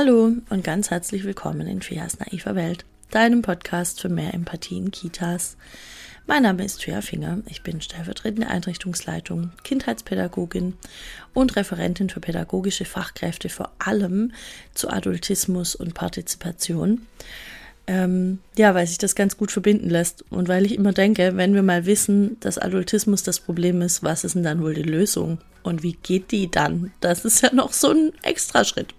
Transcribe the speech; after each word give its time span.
Hallo 0.00 0.30
und 0.48 0.62
ganz 0.62 0.90
herzlich 0.90 1.24
willkommen 1.24 1.66
in 1.66 1.82
Fias 1.82 2.20
naiver 2.20 2.54
Welt, 2.54 2.84
deinem 3.10 3.42
Podcast 3.42 4.00
für 4.00 4.08
mehr 4.08 4.32
Empathie 4.32 4.76
in 4.76 4.92
Kitas. 4.92 5.56
Mein 6.28 6.44
Name 6.44 6.64
ist 6.64 6.84
Fia 6.84 7.00
Finger, 7.00 7.38
ich 7.46 7.64
bin 7.64 7.80
stellvertretende 7.80 8.46
Einrichtungsleitung, 8.46 9.50
Kindheitspädagogin 9.64 10.74
und 11.34 11.56
Referentin 11.56 12.10
für 12.10 12.20
pädagogische 12.20 12.84
Fachkräfte, 12.84 13.48
vor 13.48 13.72
allem 13.80 14.30
zu 14.72 14.88
Adultismus 14.88 15.74
und 15.74 15.94
Partizipation. 15.94 17.08
Ähm, 17.88 18.38
ja, 18.56 18.76
weil 18.76 18.86
sich 18.86 18.98
das 18.98 19.16
ganz 19.16 19.36
gut 19.36 19.50
verbinden 19.50 19.90
lässt 19.90 20.24
und 20.30 20.46
weil 20.46 20.64
ich 20.64 20.76
immer 20.76 20.92
denke, 20.92 21.36
wenn 21.36 21.54
wir 21.54 21.64
mal 21.64 21.86
wissen, 21.86 22.38
dass 22.38 22.58
Adultismus 22.58 23.24
das 23.24 23.40
Problem 23.40 23.82
ist, 23.82 24.04
was 24.04 24.22
ist 24.22 24.36
denn 24.36 24.44
dann 24.44 24.62
wohl 24.62 24.74
die 24.74 24.82
Lösung? 24.82 25.38
Und 25.64 25.82
wie 25.82 25.94
geht 26.04 26.30
die 26.30 26.48
dann? 26.48 26.92
Das 27.00 27.24
ist 27.24 27.42
ja 27.42 27.52
noch 27.52 27.72
so 27.72 27.90
ein 27.90 28.12
Extraschritt. 28.22 28.94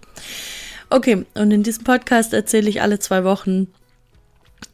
Okay, 0.90 1.24
und 1.34 1.50
in 1.52 1.62
diesem 1.62 1.84
Podcast 1.84 2.32
erzähle 2.32 2.68
ich 2.68 2.82
alle 2.82 2.98
zwei 2.98 3.22
Wochen 3.22 3.68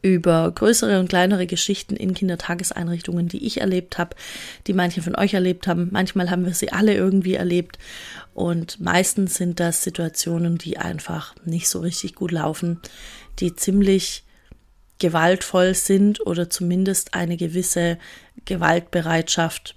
über 0.01 0.51
größere 0.51 0.99
und 0.99 1.09
kleinere 1.09 1.45
Geschichten 1.45 1.95
in 1.95 2.15
Kindertageseinrichtungen, 2.15 3.27
die 3.27 3.45
ich 3.45 3.61
erlebt 3.61 3.99
habe, 3.99 4.15
die 4.65 4.73
manche 4.73 5.03
von 5.03 5.15
euch 5.15 5.35
erlebt 5.35 5.67
haben. 5.67 5.89
Manchmal 5.91 6.31
haben 6.31 6.45
wir 6.45 6.55
sie 6.55 6.71
alle 6.71 6.95
irgendwie 6.95 7.35
erlebt 7.35 7.77
und 8.33 8.79
meistens 8.79 9.35
sind 9.35 9.59
das 9.59 9.83
Situationen, 9.83 10.57
die 10.57 10.77
einfach 10.77 11.35
nicht 11.45 11.69
so 11.69 11.79
richtig 11.79 12.15
gut 12.15 12.31
laufen, 12.31 12.79
die 13.39 13.55
ziemlich 13.55 14.23
gewaltvoll 14.99 15.75
sind 15.75 16.25
oder 16.25 16.49
zumindest 16.49 17.13
eine 17.13 17.37
gewisse 17.37 17.99
Gewaltbereitschaft 18.45 19.75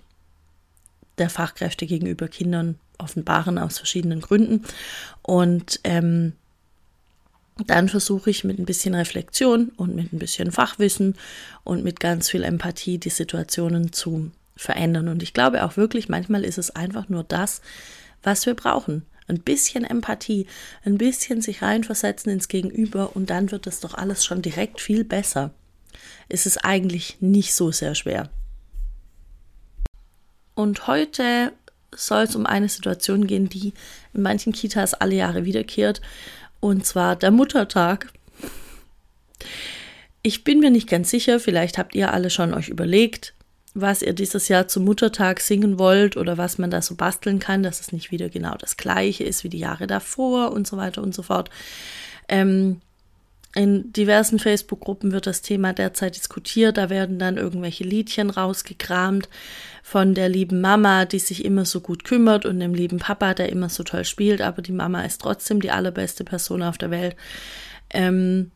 der 1.19 1.29
Fachkräfte 1.29 1.87
gegenüber 1.87 2.29
Kindern 2.29 2.79
offenbaren 3.01 3.59
aus 3.59 3.79
verschiedenen 3.79 4.21
Gründen. 4.21 4.65
Und 5.23 5.81
ähm, 5.85 6.35
dann 7.67 7.89
versuche 7.89 8.31
ich 8.31 8.45
mit 8.45 8.59
ein 8.59 8.65
bisschen 8.65 8.95
Reflexion 8.95 9.71
und 9.77 9.95
mit 9.95 10.13
ein 10.13 10.19
bisschen 10.19 10.53
Fachwissen 10.53 11.17
und 11.65 11.85
mit 11.85 12.01
ganz 12.01 12.31
viel 12.31 12.43
Empathie 12.43 12.99
die 12.99 13.11
Situationen 13.11 13.93
zu 13.93 14.31
verändern. 14.57 15.09
Und 15.09 15.23
ich 15.23 15.35
glaube 15.35 15.65
auch 15.65 15.77
wirklich, 15.77 16.09
manchmal 16.09 16.45
ist 16.45 16.59
es 16.59 16.71
einfach 16.71 17.09
nur 17.09 17.25
das, 17.25 17.61
was 18.23 18.47
wir 18.47 18.55
brauchen. 18.55 19.05
Ein 19.29 19.41
bisschen 19.41 19.85
Empathie, 19.85 20.47
ein 20.85 20.99
bisschen 20.99 21.41
sich 21.41 21.63
reinversetzen 21.63 22.33
ins 22.33 22.49
Gegenüber 22.49 23.15
und 23.15 23.31
dann 23.31 23.51
wird 23.53 23.67
das 23.67 23.81
doch 23.81 23.95
alles 23.95 24.25
schon 24.25 24.43
direkt 24.43 24.81
viel 24.81 25.05
besser. 25.05 25.51
Es 26.29 26.47
ist 26.47 26.59
eigentlich 26.59 27.19
nicht 27.21 27.55
so 27.55 27.71
sehr 27.71 27.95
schwer. 27.95 28.29
Und 30.55 30.87
heute 30.87 31.53
soll 31.95 32.25
es 32.25 32.37
um 32.37 32.47
eine 32.47 32.69
Situation 32.69 33.27
gehen, 33.27 33.49
die 33.49 33.73
in 34.13 34.23
manchen 34.23 34.53
Kitas 34.53 34.95
alle 34.95 35.15
Jahre 35.15 35.45
wiederkehrt, 35.45 36.01
und 36.61 36.87
zwar 36.87 37.17
der 37.17 37.31
Muttertag. 37.31 38.13
Ich 40.23 40.45
bin 40.45 40.61
mir 40.61 40.71
nicht 40.71 40.89
ganz 40.89 41.11
sicher, 41.11 41.41
vielleicht 41.41 41.79
habt 41.79 41.95
ihr 41.95 42.13
alle 42.13 42.29
schon 42.29 42.53
euch 42.53 42.69
überlegt, 42.69 43.35
was 43.75 44.03
ihr 44.03 44.13
dieses 44.13 44.49
Jahr 44.49 44.69
zum 44.69 44.85
Muttertag 44.85 45.41
singen 45.41 45.79
wollt 45.79 46.17
oder 46.17 46.37
was 46.37 46.59
man 46.59 46.71
da 46.71 46.83
so 46.83 46.97
basteln 46.97 47.39
kann, 47.39 47.63
dass 47.63 47.81
es 47.81 47.93
nicht 47.93 48.11
wieder 48.11 48.29
genau 48.29 48.57
das 48.57 48.77
gleiche 48.77 49.25
ist 49.25 49.45
wie 49.45 49.49
die 49.49 49.59
Jahre 49.59 49.87
davor 49.87 50.53
und 50.53 50.67
so 50.67 50.77
weiter 50.77 51.03
und 51.03 51.15
so 51.15 51.23
fort. 51.23 51.51
Ähm, 52.29 52.81
in 53.55 53.93
diversen 53.93 54.39
Facebook-Gruppen 54.39 55.11
wird 55.11 55.27
das 55.27 55.43
Thema 55.43 55.73
derzeit 55.73 56.15
diskutiert. 56.15 56.77
Da 56.77 56.89
werden 56.89 57.19
dann 57.19 57.37
irgendwelche 57.37 57.83
Liedchen 57.83 58.31
rausgekramt 58.31 59.29
von 59.83 60.15
der 60.15 60.29
lieben 60.29 60.61
Mama, 60.61 61.05
die 61.05 61.19
sich 61.19 61.45
immer 61.45 61.65
so 61.65 61.81
gut 61.81 62.05
kümmert 62.05 62.47
und 62.47 62.61
dem 62.61 62.75
lieben 62.75 62.99
Papa, 62.99 63.35
der 63.35 63.49
immer 63.49 63.69
so 63.69 63.83
toll 63.83 64.05
spielt. 64.05 64.41
Aber 64.41 64.63
die 64.63 64.73
Mama 64.73 65.03
ist 65.03 65.21
trotzdem 65.21 65.61
die 65.61 65.73
allerbeste 65.73 66.23
Person 66.23 66.63
auf 66.63 66.79
der 66.79 66.93
Welt. 66.93 67.17
Ähm, 67.91 68.53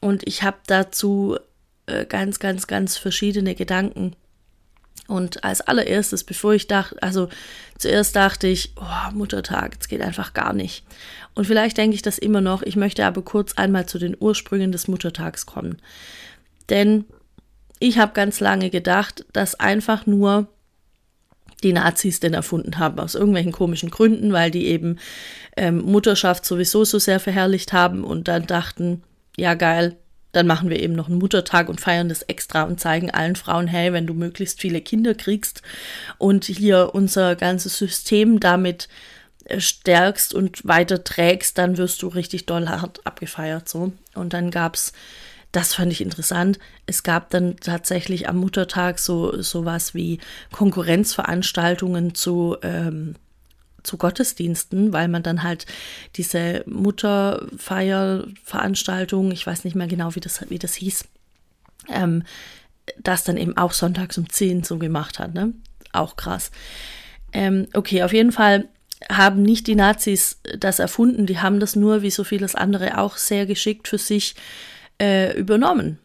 und 0.00 0.26
ich 0.26 0.42
habe 0.42 0.58
dazu 0.66 1.38
äh, 1.86 2.04
ganz, 2.04 2.38
ganz, 2.38 2.66
ganz 2.66 2.98
verschiedene 2.98 3.54
Gedanken. 3.54 4.16
Und 5.06 5.44
als 5.44 5.60
allererstes, 5.60 6.24
bevor 6.24 6.54
ich 6.54 6.66
dachte, 6.66 7.02
also 7.02 7.28
zuerst 7.78 8.16
dachte 8.16 8.46
ich, 8.46 8.72
oh, 8.76 9.12
Muttertag, 9.12 9.76
es 9.78 9.88
geht 9.88 10.00
einfach 10.00 10.32
gar 10.32 10.52
nicht. 10.52 10.84
Und 11.34 11.46
vielleicht 11.46 11.76
denke 11.76 11.94
ich 11.94 12.02
das 12.02 12.18
immer 12.18 12.40
noch. 12.40 12.62
Ich 12.62 12.76
möchte 12.76 13.04
aber 13.04 13.22
kurz 13.22 13.54
einmal 13.54 13.86
zu 13.86 13.98
den 13.98 14.16
Ursprüngen 14.18 14.72
des 14.72 14.88
Muttertags 14.88 15.46
kommen. 15.46 15.78
Denn 16.70 17.04
ich 17.80 17.98
habe 17.98 18.12
ganz 18.12 18.40
lange 18.40 18.70
gedacht, 18.70 19.26
dass 19.32 19.54
einfach 19.56 20.06
nur 20.06 20.48
die 21.62 21.72
Nazis 21.72 22.20
den 22.20 22.34
erfunden 22.34 22.78
haben, 22.78 22.98
aus 22.98 23.14
irgendwelchen 23.14 23.52
komischen 23.52 23.90
Gründen, 23.90 24.32
weil 24.32 24.50
die 24.50 24.66
eben 24.66 24.98
ähm, 25.56 25.82
Mutterschaft 25.82 26.44
sowieso 26.44 26.84
so 26.84 26.98
sehr 26.98 27.20
verherrlicht 27.20 27.72
haben 27.72 28.04
und 28.04 28.28
dann 28.28 28.46
dachten, 28.46 29.02
ja 29.36 29.54
geil, 29.54 29.96
dann 30.34 30.46
machen 30.46 30.70
wir 30.70 30.80
eben 30.80 30.94
noch 30.94 31.08
einen 31.08 31.18
Muttertag 31.18 31.68
und 31.68 31.80
feiern 31.80 32.08
das 32.08 32.22
extra 32.22 32.62
und 32.64 32.80
zeigen 32.80 33.10
allen 33.10 33.36
Frauen, 33.36 33.66
hey, 33.66 33.92
wenn 33.92 34.06
du 34.06 34.14
möglichst 34.14 34.60
viele 34.60 34.80
Kinder 34.80 35.14
kriegst 35.14 35.62
und 36.18 36.44
hier 36.44 36.90
unser 36.92 37.36
ganzes 37.36 37.78
System 37.78 38.40
damit 38.40 38.88
äh, 39.44 39.60
stärkst 39.60 40.34
und 40.34 40.66
weiter 40.66 41.04
trägst, 41.04 41.58
dann 41.58 41.76
wirst 41.76 42.02
du 42.02 42.08
richtig 42.08 42.46
doll 42.46 42.68
hart 42.68 43.00
abgefeiert 43.04 43.68
so. 43.68 43.92
Und 44.14 44.32
dann 44.32 44.50
gab's 44.50 44.92
das 45.52 45.72
fand 45.74 45.92
ich 45.92 46.00
interessant. 46.00 46.58
Es 46.84 47.04
gab 47.04 47.30
dann 47.30 47.56
tatsächlich 47.58 48.28
am 48.28 48.38
Muttertag 48.38 48.98
so 48.98 49.40
sowas 49.40 49.94
wie 49.94 50.18
Konkurrenzveranstaltungen 50.50 52.16
zu 52.16 52.56
ähm, 52.62 53.14
zu 53.84 53.96
Gottesdiensten, 53.96 54.92
weil 54.92 55.06
man 55.08 55.22
dann 55.22 55.44
halt 55.44 55.66
diese 56.16 56.64
Mutterfeierveranstaltung, 56.66 59.30
ich 59.30 59.46
weiß 59.46 59.62
nicht 59.64 59.76
mehr 59.76 59.86
genau, 59.86 60.14
wie 60.14 60.20
das, 60.20 60.50
wie 60.50 60.58
das 60.58 60.74
hieß, 60.74 61.04
ähm, 61.90 62.24
das 62.98 63.24
dann 63.24 63.36
eben 63.36 63.56
auch 63.56 63.72
sonntags 63.72 64.18
um 64.18 64.28
10 64.28 64.64
so 64.64 64.78
gemacht 64.78 65.20
hat, 65.20 65.34
ne? 65.34 65.52
Auch 65.92 66.16
krass. 66.16 66.50
Ähm, 67.32 67.68
okay, 67.74 68.02
auf 68.02 68.12
jeden 68.12 68.32
Fall 68.32 68.68
haben 69.10 69.42
nicht 69.42 69.66
die 69.66 69.76
Nazis 69.76 70.40
das 70.58 70.78
erfunden, 70.78 71.26
die 71.26 71.38
haben 71.38 71.60
das 71.60 71.76
nur, 71.76 72.02
wie 72.02 72.10
so 72.10 72.24
vieles 72.24 72.54
andere, 72.54 72.98
auch 72.98 73.16
sehr 73.16 73.46
geschickt 73.46 73.88
für 73.88 73.98
sich 73.98 74.34
äh, 75.00 75.38
übernommen 75.38 75.98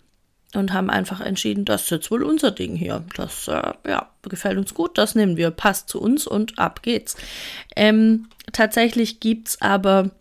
und 0.55 0.73
haben 0.73 0.89
einfach 0.89 1.21
entschieden, 1.21 1.65
das 1.65 1.83
ist 1.83 1.91
jetzt 1.91 2.11
wohl 2.11 2.23
unser 2.23 2.51
Ding 2.51 2.75
hier. 2.75 3.03
Das 3.15 3.47
äh, 3.47 3.73
ja, 3.87 4.09
gefällt 4.23 4.57
uns 4.57 4.73
gut, 4.73 4.97
das 4.97 5.15
nehmen 5.15 5.37
wir, 5.37 5.51
passt 5.51 5.89
zu 5.89 6.01
uns 6.01 6.25
und 6.25 6.57
ab 6.57 6.81
geht's. 6.81 7.15
Ähm, 7.75 8.27
tatsächlich 8.51 9.19
gibt's 9.19 9.61
aber 9.61 10.11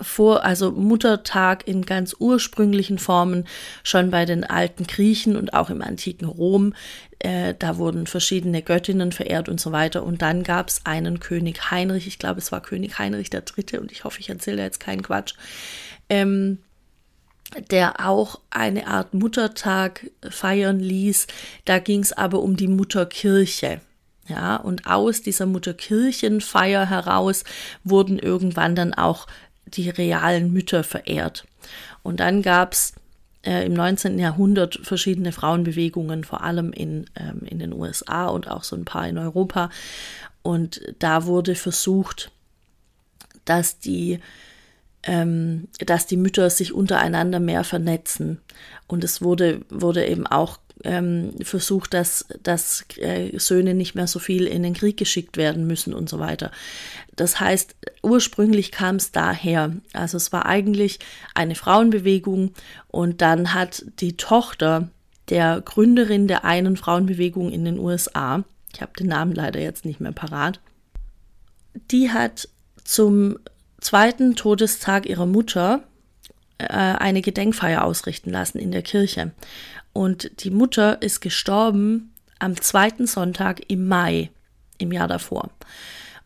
vor, 0.00 0.44
also 0.44 0.72
Muttertag 0.72 1.66
in 1.66 1.86
ganz 1.86 2.16
ursprünglichen 2.18 2.98
Formen 2.98 3.46
schon 3.82 4.10
bei 4.10 4.24
den 4.24 4.44
alten 4.44 4.86
Griechen 4.86 5.36
und 5.36 5.54
auch 5.54 5.70
im 5.70 5.82
antiken 5.82 6.26
Rom. 6.26 6.74
Äh, 7.20 7.54
da 7.58 7.78
wurden 7.78 8.06
verschiedene 8.06 8.62
Göttinnen 8.62 9.12
verehrt 9.12 9.48
und 9.48 9.60
so 9.60 9.72
weiter. 9.72 10.02
Und 10.02 10.22
dann 10.22 10.42
gab 10.42 10.68
es 10.68 10.84
einen 10.84 11.20
König 11.20 11.70
Heinrich, 11.70 12.06
ich 12.06 12.18
glaube, 12.18 12.38
es 12.38 12.52
war 12.52 12.60
König 12.60 12.98
Heinrich 12.98 13.30
Dritte 13.30 13.80
und 13.80 13.92
ich 13.92 14.04
hoffe, 14.04 14.20
ich 14.20 14.28
erzähle 14.28 14.62
jetzt 14.62 14.80
keinen 14.80 15.02
Quatsch. 15.02 15.34
Ähm, 16.08 16.58
der 17.70 18.06
auch 18.06 18.40
eine 18.50 18.86
Art 18.86 19.14
Muttertag 19.14 20.10
feiern 20.28 20.80
ließ. 20.80 21.26
Da 21.64 21.78
ging 21.78 22.00
es 22.00 22.12
aber 22.12 22.40
um 22.40 22.56
die 22.56 22.68
Mutterkirche. 22.68 23.80
Ja, 24.26 24.56
und 24.56 24.86
aus 24.86 25.20
dieser 25.20 25.44
Mutterkirchenfeier 25.46 26.88
heraus 26.88 27.44
wurden 27.82 28.18
irgendwann 28.18 28.74
dann 28.74 28.94
auch 28.94 29.26
die 29.66 29.90
realen 29.90 30.52
Mütter 30.52 30.82
verehrt. 30.82 31.46
Und 32.02 32.20
dann 32.20 32.40
gab 32.40 32.72
es 32.72 32.94
äh, 33.44 33.66
im 33.66 33.74
19. 33.74 34.18
Jahrhundert 34.18 34.78
verschiedene 34.82 35.32
Frauenbewegungen, 35.32 36.24
vor 36.24 36.42
allem 36.42 36.72
in, 36.72 37.06
ähm, 37.16 37.42
in 37.44 37.58
den 37.58 37.72
USA 37.72 38.26
und 38.28 38.48
auch 38.48 38.64
so 38.64 38.76
ein 38.76 38.84
paar 38.84 39.06
in 39.06 39.18
Europa. 39.18 39.70
Und 40.42 40.80
da 40.98 41.26
wurde 41.26 41.54
versucht, 41.54 42.30
dass 43.44 43.78
die 43.78 44.20
ähm, 45.06 45.68
dass 45.78 46.06
die 46.06 46.16
Mütter 46.16 46.50
sich 46.50 46.72
untereinander 46.72 47.40
mehr 47.40 47.64
vernetzen. 47.64 48.40
Und 48.86 49.04
es 49.04 49.22
wurde, 49.22 49.60
wurde 49.70 50.06
eben 50.06 50.26
auch 50.26 50.58
ähm, 50.82 51.32
versucht, 51.42 51.94
dass, 51.94 52.26
dass 52.42 52.84
äh, 52.96 53.38
Söhne 53.38 53.74
nicht 53.74 53.94
mehr 53.94 54.06
so 54.06 54.18
viel 54.18 54.46
in 54.46 54.62
den 54.62 54.74
Krieg 54.74 54.96
geschickt 54.96 55.36
werden 55.36 55.66
müssen 55.66 55.94
und 55.94 56.08
so 56.08 56.18
weiter. 56.18 56.50
Das 57.16 57.38
heißt, 57.38 57.76
ursprünglich 58.02 58.72
kam 58.72 58.96
es 58.96 59.12
daher. 59.12 59.72
Also 59.92 60.16
es 60.16 60.32
war 60.32 60.46
eigentlich 60.46 60.98
eine 61.34 61.54
Frauenbewegung 61.54 62.52
und 62.88 63.20
dann 63.20 63.54
hat 63.54 63.84
die 64.00 64.16
Tochter 64.16 64.88
der 65.28 65.62
Gründerin 65.64 66.28
der 66.28 66.44
einen 66.44 66.76
Frauenbewegung 66.76 67.50
in 67.50 67.64
den 67.64 67.78
USA, 67.78 68.44
ich 68.74 68.82
habe 68.82 68.92
den 68.98 69.06
Namen 69.06 69.32
leider 69.32 69.60
jetzt 69.60 69.84
nicht 69.84 70.00
mehr 70.00 70.12
parat, 70.12 70.60
die 71.90 72.10
hat 72.10 72.48
zum 72.84 73.38
zweiten 73.84 74.34
Todestag 74.34 75.06
ihrer 75.06 75.26
Mutter 75.26 75.84
äh, 76.58 76.66
eine 76.66 77.22
Gedenkfeier 77.22 77.84
ausrichten 77.84 78.30
lassen 78.30 78.58
in 78.58 78.72
der 78.72 78.82
Kirche. 78.82 79.32
Und 79.92 80.42
die 80.42 80.50
Mutter 80.50 81.00
ist 81.02 81.20
gestorben 81.20 82.12
am 82.38 82.60
zweiten 82.60 83.06
Sonntag 83.06 83.62
im 83.68 83.86
Mai 83.86 84.30
im 84.78 84.90
Jahr 84.90 85.06
davor. 85.06 85.50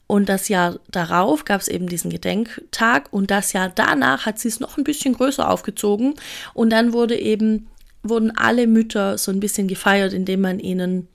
Und 0.07 0.31
das 0.31 0.49
Jahr 0.49 0.79
darauf 0.91 1.45
gab 1.45 1.61
es 1.61 1.69
eben 1.69 1.87
diesen 1.87 2.11
Gedenktag 2.11 3.13
und 3.13 3.31
das 3.31 3.53
Jahr 3.53 3.69
danach 3.69 4.25
hat 4.25 4.39
sie 4.39 4.49
es 4.49 4.59
noch 4.59 4.79
ein 4.79 4.85
bisschen 4.85 5.13
größer 5.13 5.51
aufgezogen 5.51 6.15
und 6.55 6.71
dann 6.71 6.95
wurde 6.95 7.19
eben 7.19 7.69
wurden 8.03 8.35
alle 8.35 8.67
Mütter 8.67 9.19
so 9.19 9.31
ein 9.31 9.41
bisschen 9.41 9.69
gefeiert, 9.69 10.15
indem 10.15 10.41
man 10.41 10.61
ihnen 10.61 11.09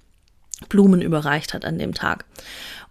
Blumen 0.69 1.01
überreicht 1.01 1.55
hat 1.55 1.65
an 1.65 1.79
dem 1.79 1.95
Tag. 1.95 2.25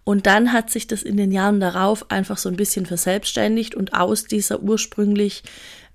Und 0.03 0.25
dann 0.25 0.51
hat 0.51 0.69
sich 0.69 0.87
das 0.87 1.03
in 1.03 1.17
den 1.17 1.31
Jahren 1.31 1.59
darauf 1.59 2.11
einfach 2.11 2.37
so 2.37 2.49
ein 2.49 2.57
bisschen 2.57 2.85
verselbstständigt 2.85 3.73
und 3.75 3.93
aus 3.93 4.25
dieser 4.25 4.61
ursprünglich, 4.61 5.43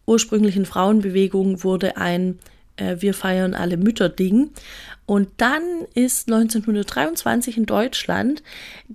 ursprünglichen 0.06 0.64
Frauenbewegung 0.64 1.62
wurde 1.62 1.96
ein 1.96 2.38
äh, 2.76 2.96
Wir 3.00 3.12
feiern 3.12 3.54
alle 3.54 3.76
Mütter 3.76 4.08
Ding. 4.08 4.50
Und 5.04 5.28
dann 5.36 5.62
ist 5.94 6.28
1923 6.28 7.58
in 7.58 7.66
Deutschland 7.66 8.42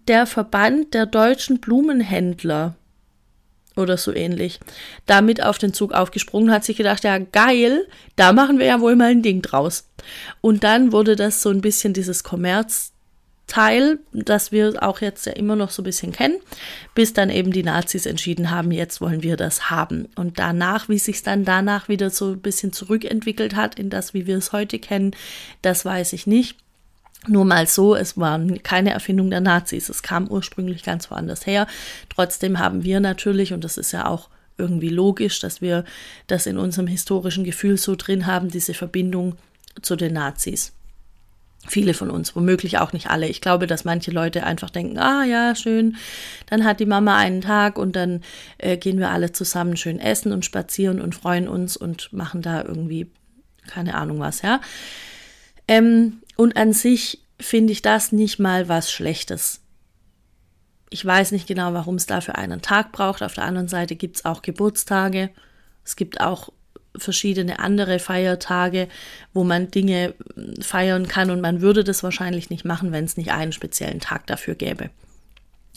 der 0.07 0.25
Verband 0.25 0.93
der 0.93 1.05
deutschen 1.05 1.59
Blumenhändler 1.59 2.75
oder 3.75 3.97
so 3.97 4.13
ähnlich 4.13 4.59
damit 5.07 5.43
auf 5.43 5.57
den 5.57 5.73
Zug 5.73 5.93
aufgesprungen, 5.93 6.51
hat 6.51 6.63
sich 6.63 6.77
gedacht, 6.77 7.03
ja 7.03 7.17
geil, 7.17 7.87
da 8.15 8.31
machen 8.31 8.59
wir 8.59 8.67
ja 8.67 8.79
wohl 8.81 8.95
mal 8.95 9.09
ein 9.09 9.23
Ding 9.23 9.41
draus. 9.41 9.89
Und 10.41 10.63
dann 10.63 10.91
wurde 10.91 11.15
das 11.15 11.41
so 11.41 11.49
ein 11.49 11.61
bisschen 11.61 11.93
dieses 11.93 12.23
Kommerz 12.23 12.92
Teil, 13.47 13.99
das 14.13 14.51
wir 14.51 14.81
auch 14.81 15.01
jetzt 15.01 15.25
ja 15.25 15.33
immer 15.33 15.55
noch 15.55 15.69
so 15.69 15.81
ein 15.81 15.85
bisschen 15.85 16.11
kennen, 16.11 16.37
bis 16.95 17.13
dann 17.13 17.29
eben 17.29 17.51
die 17.51 17.63
Nazis 17.63 18.05
entschieden 18.05 18.49
haben, 18.49 18.71
jetzt 18.71 19.01
wollen 19.01 19.21
wir 19.21 19.35
das 19.37 19.69
haben. 19.69 20.07
Und 20.15 20.39
danach, 20.39 20.89
wie 20.89 20.97
sich 20.97 21.23
dann 21.23 21.43
danach 21.43 21.89
wieder 21.89 22.09
so 22.09 22.31
ein 22.31 22.39
bisschen 22.39 22.71
zurückentwickelt 22.71 23.55
hat 23.55 23.77
in 23.77 23.89
das, 23.89 24.13
wie 24.13 24.27
wir 24.27 24.37
es 24.37 24.53
heute 24.53 24.79
kennen, 24.79 25.11
das 25.61 25.83
weiß 25.83 26.13
ich 26.13 26.25
nicht. 26.25 26.57
Nur 27.27 27.45
mal 27.45 27.67
so, 27.67 27.95
es 27.95 28.17
war 28.17 28.39
keine 28.63 28.91
Erfindung 28.91 29.29
der 29.29 29.41
Nazis, 29.41 29.87
es 29.87 30.03
kam 30.03 30.27
ursprünglich 30.27 30.83
ganz 30.83 31.09
woanders 31.09 31.45
her. 31.45 31.67
Trotzdem 32.09 32.59
haben 32.59 32.83
wir 32.83 32.99
natürlich, 32.99 33.53
und 33.53 33.63
das 33.63 33.77
ist 33.77 33.91
ja 33.93 34.07
auch 34.07 34.29
irgendwie 34.57 34.89
logisch, 34.89 35.39
dass 35.39 35.61
wir 35.61 35.83
das 36.27 36.45
in 36.45 36.57
unserem 36.57 36.87
historischen 36.87 37.43
Gefühl 37.43 37.77
so 37.77 37.95
drin 37.95 38.25
haben, 38.25 38.49
diese 38.49 38.73
Verbindung 38.73 39.35
zu 39.81 39.95
den 39.95 40.13
Nazis. 40.13 40.73
Viele 41.67 41.93
von 41.93 42.09
uns, 42.09 42.35
womöglich 42.35 42.79
auch 42.79 42.91
nicht 42.91 43.09
alle. 43.09 43.27
Ich 43.27 43.39
glaube, 43.39 43.67
dass 43.67 43.85
manche 43.85 44.11
Leute 44.11 44.43
einfach 44.43 44.69
denken, 44.69 44.97
ah 44.97 45.23
ja, 45.23 45.55
schön, 45.55 45.95
dann 46.47 46.65
hat 46.65 46.81
die 46.81 46.85
Mama 46.85 47.17
einen 47.17 47.39
Tag 47.39 47.77
und 47.77 47.95
dann 47.95 48.21
äh, 48.57 48.77
gehen 48.77 48.99
wir 48.99 49.11
alle 49.11 49.31
zusammen 49.31 49.77
schön 49.77 49.99
essen 49.99 50.33
und 50.33 50.43
spazieren 50.43 50.99
und 50.99 51.15
freuen 51.15 51.47
uns 51.47 51.77
und 51.77 52.11
machen 52.11 52.41
da 52.41 52.63
irgendwie 52.63 53.09
keine 53.67 53.95
Ahnung 53.95 54.19
was, 54.19 54.41
ja. 54.41 54.61
Ähm, 55.67 56.21
und 56.35 56.57
an 56.57 56.73
sich 56.73 57.23
finde 57.39 57.73
ich 57.73 57.81
das 57.81 58.11
nicht 58.11 58.39
mal 58.39 58.67
was 58.67 58.91
Schlechtes. 58.91 59.61
Ich 60.89 61.05
weiß 61.05 61.31
nicht 61.31 61.47
genau, 61.47 61.73
warum 61.73 61.95
es 61.95 62.05
dafür 62.05 62.37
einen 62.37 62.61
Tag 62.61 62.91
braucht. 62.91 63.23
Auf 63.23 63.33
der 63.33 63.45
anderen 63.45 63.67
Seite 63.67 63.95
gibt 63.95 64.17
es 64.17 64.25
auch 64.25 64.41
Geburtstage. 64.41 65.29
Es 65.83 65.95
gibt 65.95 66.21
auch 66.21 66.49
verschiedene 66.97 67.59
andere 67.59 67.99
Feiertage, 67.99 68.87
wo 69.33 69.43
man 69.43 69.71
Dinge 69.71 70.13
feiern 70.61 71.07
kann 71.07 71.31
und 71.31 71.41
man 71.41 71.61
würde 71.61 71.83
das 71.83 72.03
wahrscheinlich 72.03 72.49
nicht 72.49 72.65
machen, 72.65 72.91
wenn 72.91 73.05
es 73.05 73.17
nicht 73.17 73.31
einen 73.31 73.51
speziellen 73.51 73.99
Tag 73.99 74.27
dafür 74.27 74.55
gäbe. 74.55 74.89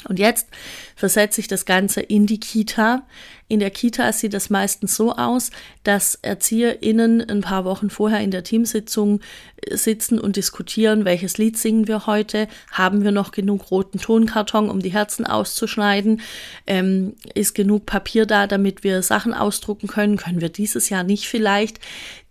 Und 0.08 0.18
jetzt 0.18 0.48
versetze 0.94 1.40
ich 1.40 1.48
das 1.48 1.64
Ganze 1.64 2.00
in 2.00 2.26
die 2.26 2.38
Kita. 2.38 3.02
In 3.48 3.60
der 3.60 3.70
Kita 3.70 4.12
sieht 4.12 4.34
das 4.34 4.50
meistens 4.50 4.96
so 4.96 5.14
aus, 5.14 5.52
dass 5.84 6.16
ErzieherInnen 6.16 7.30
ein 7.30 7.42
paar 7.42 7.64
Wochen 7.64 7.90
vorher 7.90 8.20
in 8.20 8.32
der 8.32 8.42
Teamsitzung 8.42 9.20
äh, 9.58 9.76
sitzen 9.76 10.18
und 10.18 10.34
diskutieren, 10.34 11.04
welches 11.04 11.38
Lied 11.38 11.56
singen 11.56 11.86
wir 11.86 12.06
heute, 12.06 12.48
haben 12.72 13.04
wir 13.04 13.12
noch 13.12 13.30
genug 13.30 13.70
roten 13.70 14.00
Tonkarton, 14.00 14.68
um 14.68 14.80
die 14.80 14.92
Herzen 14.92 15.24
auszuschneiden, 15.26 16.22
ähm, 16.66 17.14
ist 17.34 17.54
genug 17.54 17.86
Papier 17.86 18.26
da, 18.26 18.48
damit 18.48 18.82
wir 18.82 19.00
Sachen 19.02 19.32
ausdrucken 19.32 19.86
können, 19.86 20.16
können 20.16 20.40
wir 20.40 20.48
dieses 20.48 20.88
Jahr 20.88 21.04
nicht 21.04 21.28
vielleicht 21.28 21.78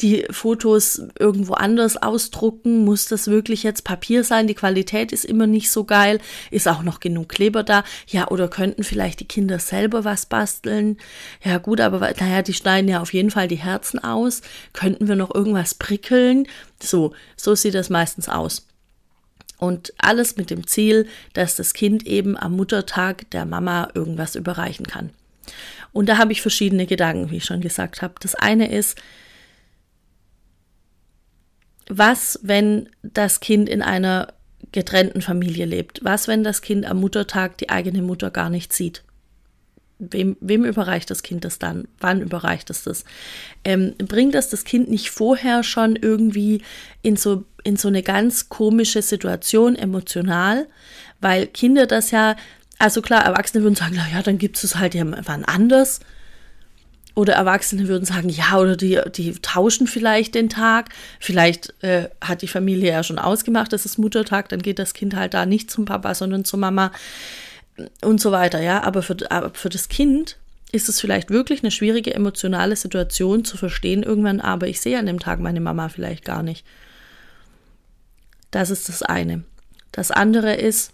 die 0.01 0.25
Fotos 0.31 1.01
irgendwo 1.17 1.53
anders 1.53 1.95
ausdrucken, 1.95 2.83
muss 2.83 3.05
das 3.05 3.27
wirklich 3.27 3.63
jetzt 3.63 3.85
Papier 3.85 4.25
sein, 4.25 4.47
die 4.47 4.53
Qualität 4.53 5.13
ist 5.13 5.23
immer 5.23 5.47
nicht 5.47 5.71
so 5.71 5.85
geil, 5.85 6.19
ist 6.51 6.67
auch 6.67 6.83
noch 6.83 6.99
genug 6.99 7.29
Kleber 7.29 7.63
da, 7.63 7.85
ja, 8.07 8.27
oder 8.27 8.49
könnten 8.49 8.83
vielleicht 8.83 9.21
die 9.21 9.27
Kinder 9.27 9.59
selber 9.59 10.03
was 10.03 10.25
basteln, 10.25 10.97
ja 11.43 11.57
gut, 11.57 11.81
aber 11.81 11.99
naja, 11.99 12.41
die 12.41 12.53
schneiden 12.53 12.89
ja 12.89 13.01
auf 13.01 13.13
jeden 13.13 13.31
Fall 13.31 13.47
die 13.47 13.55
Herzen 13.55 14.03
aus. 14.03 14.41
Könnten 14.73 15.07
wir 15.07 15.15
noch 15.15 15.33
irgendwas 15.33 15.73
prickeln? 15.73 16.47
So, 16.81 17.13
so 17.35 17.55
sieht 17.55 17.75
das 17.75 17.89
meistens 17.89 18.29
aus. 18.29 18.67
Und 19.57 19.93
alles 19.97 20.37
mit 20.37 20.49
dem 20.49 20.67
Ziel, 20.67 21.07
dass 21.33 21.55
das 21.55 21.73
Kind 21.73 22.05
eben 22.05 22.37
am 22.37 22.55
Muttertag 22.55 23.29
der 23.31 23.45
Mama 23.45 23.89
irgendwas 23.93 24.35
überreichen 24.35 24.85
kann. 24.85 25.11
Und 25.93 26.09
da 26.09 26.17
habe 26.17 26.33
ich 26.33 26.41
verschiedene 26.41 26.85
Gedanken, 26.85 27.31
wie 27.31 27.37
ich 27.37 27.45
schon 27.45 27.61
gesagt 27.61 28.01
habe. 28.01 28.15
Das 28.19 28.35
eine 28.35 28.69
ist, 28.71 29.01
was, 31.87 32.39
wenn 32.41 32.89
das 33.01 33.39
Kind 33.39 33.69
in 33.69 33.81
einer 33.81 34.33
getrennten 34.75 35.21
Familie 35.21 35.65
lebt? 35.65 36.01
Was, 36.03 36.27
wenn 36.27 36.43
das 36.43 36.61
Kind 36.61 36.85
am 36.85 36.99
Muttertag 36.99 37.57
die 37.59 37.69
eigene 37.69 38.01
Mutter 38.01 38.29
gar 38.29 38.49
nicht 38.49 38.73
sieht? 38.73 39.04
Wem, 39.97 40.35
wem 40.41 40.65
überreicht 40.65 41.09
das 41.09 41.23
Kind 41.23 41.45
das 41.45 41.57
dann? 41.57 41.87
Wann 41.99 42.21
überreicht 42.21 42.69
es 42.69 42.83
das? 42.83 43.05
Ähm, 43.63 43.93
bringt 43.97 44.35
das 44.35 44.49
das 44.49 44.65
Kind 44.65 44.89
nicht 44.89 45.09
vorher 45.09 45.63
schon 45.63 45.95
irgendwie 45.95 46.61
in 47.01 47.15
so, 47.15 47.45
in 47.63 47.77
so 47.77 47.87
eine 47.87 48.03
ganz 48.03 48.49
komische 48.49 49.01
Situation 49.01 49.75
emotional? 49.75 50.67
Weil 51.21 51.47
Kinder 51.47 51.87
das 51.87 52.11
ja, 52.11 52.35
also 52.77 53.01
klar, 53.01 53.23
Erwachsene 53.23 53.63
würden 53.63 53.75
sagen, 53.75 53.95
naja, 53.95 54.21
dann 54.21 54.37
gibt 54.37 54.61
es 54.61 54.75
halt 54.75 54.95
ja 54.95 55.05
wann 55.25 55.45
anders. 55.45 56.01
Oder 57.15 57.33
Erwachsene 57.33 57.87
würden 57.87 58.03
sagen, 58.03 58.27
ja, 58.27 58.57
oder 58.57 58.75
die, 58.75 58.99
die 59.15 59.31
tauschen 59.41 59.87
vielleicht 59.87 60.35
den 60.35 60.49
Tag. 60.49 60.89
Vielleicht 61.21 61.73
äh, 61.81 62.09
hat 62.19 62.41
die 62.41 62.49
Familie 62.49 62.91
ja 62.91 63.03
schon 63.03 63.19
ausgemacht, 63.19 63.71
das 63.71 63.85
ist 63.85 63.97
Muttertag, 63.97 64.49
dann 64.49 64.61
geht 64.61 64.79
das 64.79 64.93
Kind 64.93 65.15
halt 65.15 65.33
da 65.33 65.45
nicht 65.45 65.71
zum 65.71 65.85
Papa, 65.85 66.13
sondern 66.13 66.43
zur 66.43 66.59
Mama 66.59 66.91
und 68.01 68.21
so 68.21 68.31
weiter, 68.31 68.61
ja. 68.61 68.83
Aber 68.83 69.01
für, 69.01 69.17
aber 69.29 69.51
für 69.53 69.69
das 69.69 69.89
Kind 69.89 70.37
ist 70.71 70.89
es 70.89 70.99
vielleicht 70.99 71.29
wirklich 71.29 71.63
eine 71.63 71.71
schwierige 71.71 72.13
emotionale 72.13 72.75
Situation 72.75 73.45
zu 73.45 73.57
verstehen 73.57 74.03
irgendwann, 74.03 74.41
aber 74.41 74.67
ich 74.67 74.81
sehe 74.81 74.99
an 74.99 75.05
dem 75.05 75.19
Tag 75.19 75.39
meine 75.39 75.61
Mama 75.61 75.89
vielleicht 75.89 76.25
gar 76.25 76.43
nicht. 76.43 76.65
Das 78.51 78.69
ist 78.69 78.89
das 78.89 79.01
eine. 79.01 79.43
Das 79.91 80.11
andere 80.11 80.55
ist, 80.55 80.91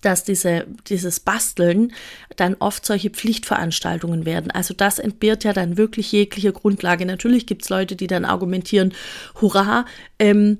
dass 0.00 0.24
diese, 0.24 0.66
dieses 0.88 1.20
Basteln 1.20 1.92
dann 2.36 2.54
oft 2.58 2.84
solche 2.84 3.10
Pflichtveranstaltungen 3.10 4.24
werden. 4.26 4.50
Also 4.50 4.74
das 4.74 4.98
entbehrt 4.98 5.44
ja 5.44 5.52
dann 5.52 5.76
wirklich 5.76 6.12
jegliche 6.12 6.52
Grundlage. 6.52 7.06
Natürlich 7.06 7.46
gibt 7.46 7.62
es 7.62 7.68
Leute, 7.68 7.96
die 7.96 8.06
dann 8.06 8.24
argumentieren, 8.24 8.92
hurra, 9.40 9.86
ähm, 10.18 10.58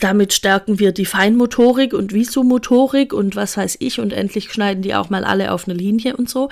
damit 0.00 0.32
stärken 0.32 0.78
wir 0.78 0.92
die 0.92 1.06
Feinmotorik 1.06 1.92
und 1.94 2.12
Visomotorik 2.12 3.12
und 3.12 3.36
was 3.36 3.56
weiß 3.56 3.76
ich 3.80 4.00
und 4.00 4.12
endlich 4.12 4.52
schneiden 4.52 4.82
die 4.82 4.94
auch 4.94 5.10
mal 5.10 5.24
alle 5.24 5.52
auf 5.52 5.68
eine 5.68 5.76
Linie 5.76 6.16
und 6.16 6.28
so. 6.28 6.48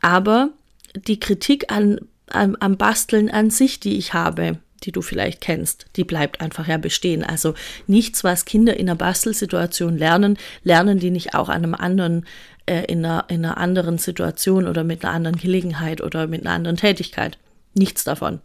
Aber 0.00 0.50
die 0.94 1.20
Kritik 1.20 1.70
an, 1.70 2.00
am, 2.30 2.56
am 2.60 2.76
Basteln 2.76 3.30
an 3.30 3.50
sich, 3.50 3.80
die 3.80 3.96
ich 3.98 4.14
habe, 4.14 4.58
die 4.82 4.92
du 4.92 5.02
vielleicht 5.02 5.40
kennst, 5.40 5.86
die 5.96 6.04
bleibt 6.04 6.40
einfach 6.40 6.66
ja 6.66 6.76
bestehen. 6.78 7.24
Also 7.24 7.54
nichts, 7.86 8.24
was 8.24 8.44
Kinder 8.44 8.76
in 8.76 8.88
einer 8.88 8.96
Bastelsituation 8.96 9.96
lernen, 9.96 10.38
lernen 10.62 10.98
die 10.98 11.10
nicht 11.10 11.34
auch 11.34 11.48
an 11.48 11.64
einem 11.64 11.74
anderen, 11.74 12.26
äh, 12.66 12.84
in, 12.84 13.04
einer, 13.04 13.24
in 13.28 13.44
einer 13.44 13.58
anderen 13.58 13.98
Situation 13.98 14.66
oder 14.66 14.84
mit 14.84 15.04
einer 15.04 15.14
anderen 15.14 15.36
Gelegenheit 15.36 16.00
oder 16.00 16.26
mit 16.26 16.42
einer 16.42 16.54
anderen 16.54 16.76
Tätigkeit. 16.76 17.38
Nichts 17.74 18.04
davon. 18.04 18.40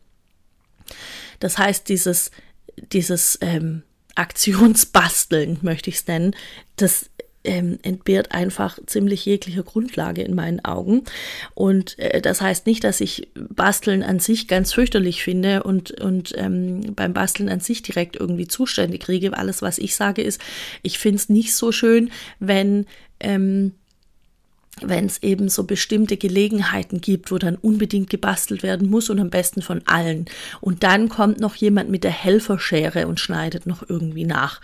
Das 1.39 1.57
heißt, 1.57 1.87
dieses, 1.89 2.31
dieses 2.91 3.37
ähm, 3.41 3.83
Aktionsbasteln, 4.21 5.57
möchte 5.61 5.89
ich 5.89 5.97
es 5.97 6.07
nennen, 6.07 6.35
das 6.75 7.09
ähm, 7.43 7.79
entbehrt 7.81 8.33
einfach 8.33 8.77
ziemlich 8.85 9.25
jeglicher 9.25 9.63
Grundlage 9.63 10.21
in 10.21 10.35
meinen 10.35 10.63
Augen. 10.63 11.03
Und 11.55 11.97
äh, 11.97 12.21
das 12.21 12.39
heißt 12.39 12.67
nicht, 12.67 12.83
dass 12.83 13.01
ich 13.01 13.29
Basteln 13.33 14.03
an 14.03 14.19
sich 14.19 14.47
ganz 14.47 14.73
fürchterlich 14.73 15.23
finde 15.23 15.63
und, 15.63 15.99
und 15.99 16.33
ähm, 16.37 16.93
beim 16.95 17.13
Basteln 17.13 17.49
an 17.49 17.59
sich 17.59 17.81
direkt 17.81 18.15
irgendwie 18.15 18.47
Zustände 18.47 18.99
kriege. 18.99 19.35
Alles, 19.35 19.63
was 19.63 19.79
ich 19.79 19.95
sage, 19.95 20.21
ist, 20.21 20.39
ich 20.83 20.99
finde 20.99 21.17
es 21.17 21.29
nicht 21.29 21.55
so 21.55 21.71
schön, 21.71 22.11
wenn 22.39 22.85
ähm, 23.19 23.73
wenn 24.81 25.05
es 25.05 25.21
eben 25.23 25.49
so 25.49 25.63
bestimmte 25.63 26.17
Gelegenheiten 26.17 27.01
gibt, 27.01 27.31
wo 27.31 27.37
dann 27.37 27.55
unbedingt 27.55 28.09
gebastelt 28.09 28.63
werden 28.63 28.89
muss 28.89 29.09
und 29.09 29.19
am 29.19 29.29
besten 29.29 29.61
von 29.61 29.81
allen. 29.85 30.25
Und 30.59 30.83
dann 30.83 31.09
kommt 31.09 31.39
noch 31.39 31.55
jemand 31.55 31.89
mit 31.89 32.03
der 32.03 32.11
Helferschere 32.11 33.07
und 33.07 33.19
schneidet 33.19 33.65
noch 33.65 33.87
irgendwie 33.87 34.25
nach. 34.25 34.61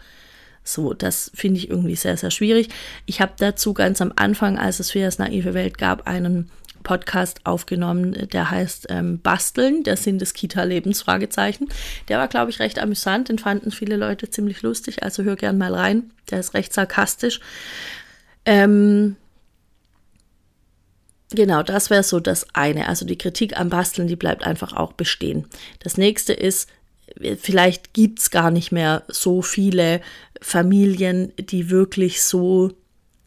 So, 0.64 0.94
das 0.94 1.32
finde 1.34 1.60
ich 1.60 1.70
irgendwie 1.70 1.96
sehr, 1.96 2.18
sehr 2.18 2.32
schwierig. 2.32 2.70
Ich 3.06 3.22
habe 3.22 3.34
dazu 3.38 3.74
ganz 3.74 4.02
am 4.02 4.12
Anfang, 4.16 4.58
als 4.58 4.80
es 4.80 4.92
Feas 4.92 5.18
naive 5.18 5.54
Welt 5.54 5.78
gab, 5.78 6.08
einen 6.08 6.50
Podcast 6.84 7.42
aufgenommen, 7.46 8.14
der 8.32 8.50
heißt 8.50 8.88
ähm, 8.90 9.20
Basteln, 9.20 9.84
der 9.84 9.98
Sinn 9.98 10.20
des 10.20 10.34
Kita-Lebens, 10.34 11.02
Fragezeichen. 11.02 11.68
Der 12.08 12.18
war, 12.18 12.28
glaube 12.28 12.52
ich, 12.52 12.60
recht 12.60 12.80
amüsant, 12.80 13.30
den 13.30 13.40
fanden 13.40 13.72
viele 13.72 13.98
Leute 13.98 14.30
ziemlich 14.30 14.62
lustig, 14.62 15.04
also 15.04 15.24
hör 15.24 15.36
gern 15.36 15.58
mal 15.58 15.74
rein. 15.74 16.12
Der 16.30 16.40
ist 16.40 16.54
recht 16.54 16.74
sarkastisch. 16.74 17.40
Ähm, 18.46 19.18
Genau, 21.32 21.62
das 21.62 21.90
wäre 21.90 22.04
so 22.04 22.20
das 22.20 22.48
eine. 22.54 22.88
Also 22.88 23.06
die 23.06 23.18
Kritik 23.18 23.60
am 23.60 23.70
Basteln, 23.70 24.08
die 24.08 24.16
bleibt 24.16 24.44
einfach 24.44 24.74
auch 24.74 24.94
bestehen. 24.94 25.48
Das 25.80 25.98
nächste 25.98 26.34
ist, 26.34 26.70
vielleicht 27.40 27.94
gibt's 27.94 28.32
gar 28.32 28.52
nicht 28.52 28.72
mehr 28.72 29.04
so 29.08 29.42
viele 29.42 30.02
Familien, 30.42 31.34
die 31.38 31.70
wirklich 31.70 32.24
so 32.24 32.72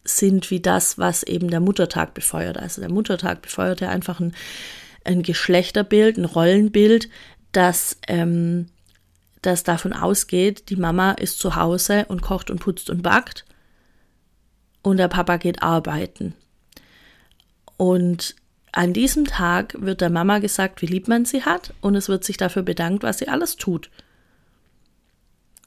sind 0.05 0.51
wie 0.51 0.61
das, 0.61 0.99
was 0.99 1.23
eben 1.23 1.51
der 1.51 1.61
Muttertag 1.61 2.15
befeuert. 2.15 2.57
Also 2.57 2.81
der 2.81 2.91
Muttertag 2.91 3.43
befeuert 3.43 3.83
ja 3.83 3.91
einfach 3.91 4.19
ein, 4.19 4.35
ein 5.05 5.23
Geschlechterbild, 5.23 6.17
ein 6.17 6.25
Rollenbild, 6.25 7.09
das, 7.53 7.99
ähm, 8.09 8.69
das 9.43 9.63
davon 9.63 9.93
ausgeht, 9.93 10.71
die 10.71 10.77
Mama 10.77 11.13
ist 11.13 11.39
zu 11.39 11.57
Hause 11.57 12.07
und 12.09 12.23
kocht 12.23 12.51
und 12.51 12.61
putzt 12.61 12.89
und 12.89 13.03
backt 13.03 13.45
und 14.83 14.97
der 14.97 15.09
Papa 15.09 15.37
geht 15.37 15.63
arbeiten. 15.63 16.35
Und 17.81 18.37
an 18.73 18.93
diesem 18.93 19.25
Tag 19.25 19.75
wird 19.81 20.03
der 20.03 20.11
Mama 20.11 20.39
gesagt, 20.39 20.83
wie 20.83 20.87
lieb 20.87 21.09
man 21.09 21.25
sie 21.25 21.45
hat 21.45 21.73
und 21.81 21.95
es 21.95 22.11
wird 22.11 22.25
sich 22.25 22.37
dafür 22.37 22.63
bedankt, 22.63 23.03
was 23.03 23.21
sie 23.21 23.29
alles 23.29 23.57
tut. 23.57 23.89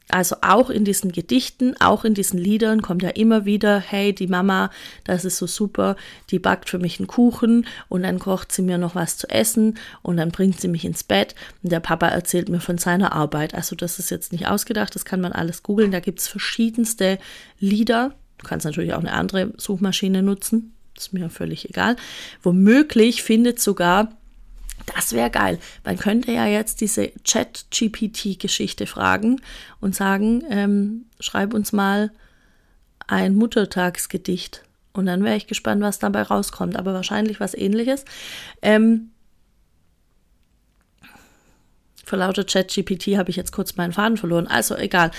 Also 0.10 0.36
auch 0.42 0.70
in 0.70 0.86
diesen 0.86 1.12
Gedichten, 1.12 1.74
auch 1.80 2.06
in 2.06 2.14
diesen 2.14 2.38
Liedern 2.38 2.84
kommt 2.84 3.02
ja 3.02 3.10
immer 3.10 3.46
wieder, 3.46 3.80
hey, 3.80 4.14
die 4.14 4.28
Mama, 4.28 4.70
das 5.06 5.26
ist 5.26 5.38
so 5.38 5.48
super, 5.48 5.96
die 6.30 6.38
backt 6.38 6.70
für 6.70 6.78
mich 6.78 7.00
einen 7.00 7.08
Kuchen 7.08 7.66
und 7.90 8.04
dann 8.04 8.20
kocht 8.20 8.52
sie 8.52 8.62
mir 8.62 8.78
noch 8.78 8.94
was 8.94 9.18
zu 9.18 9.28
essen 9.28 9.80
und 10.04 10.18
dann 10.18 10.30
bringt 10.30 10.62
sie 10.62 10.68
mich 10.68 10.86
ins 10.86 11.04
Bett 11.04 11.34
und 11.64 11.72
der 11.72 11.80
Papa 11.80 12.10
erzählt 12.10 12.48
mir 12.48 12.60
von 12.60 12.78
seiner 12.78 13.14
Arbeit. 13.14 13.56
Also 13.56 13.76
das 13.76 13.98
ist 13.98 14.12
jetzt 14.12 14.32
nicht 14.32 14.48
ausgedacht, 14.48 14.94
das 14.94 15.04
kann 15.04 15.20
man 15.20 15.32
alles 15.32 15.64
googeln, 15.64 15.90
da 15.90 16.00
gibt 16.00 16.20
es 16.20 16.28
verschiedenste 16.28 17.18
Lieder. 17.60 18.14
Du 18.38 18.46
kannst 18.46 18.68
natürlich 18.68 18.94
auch 18.94 19.00
eine 19.00 19.14
andere 19.14 19.52
Suchmaschine 19.58 20.22
nutzen, 20.22 20.74
ist 20.98 21.14
mir 21.14 21.30
völlig 21.30 21.70
egal. 21.70 21.96
Womöglich 22.42 23.24
findet 23.24 23.60
sogar, 23.60 24.12
das 24.96 25.14
wäre 25.14 25.30
geil. 25.30 25.60
Man 25.84 25.98
könnte 25.98 26.32
ja 26.32 26.46
jetzt 26.46 26.82
diese 26.82 27.12
Chat-GPT-Geschichte 27.24 28.86
fragen 28.86 29.42
und 29.80 29.96
sagen, 29.96 30.44
ähm, 30.50 31.06
schreib 31.20 31.54
uns 31.54 31.72
mal 31.72 32.12
ein 33.08 33.36
Muttertagsgedicht. 33.36 34.64
Und 34.92 35.06
dann 35.06 35.24
wäre 35.24 35.36
ich 35.36 35.48
gespannt, 35.48 35.82
was 35.82 36.00
dabei 36.00 36.24
rauskommt. 36.24 36.76
Aber 36.76 36.94
wahrscheinlich 36.94 37.40
was 37.40 37.54
ähnliches. 37.54 38.06
Ähm, 38.62 39.12
vor 42.06 42.20
lauter 42.20 42.44
ChatGPT 42.44 43.18
habe 43.18 43.30
ich 43.30 43.36
jetzt 43.36 43.52
kurz 43.52 43.76
meinen 43.76 43.94
Faden 43.94 44.18
verloren. 44.18 44.48
Also 44.48 44.76
egal. 44.76 45.12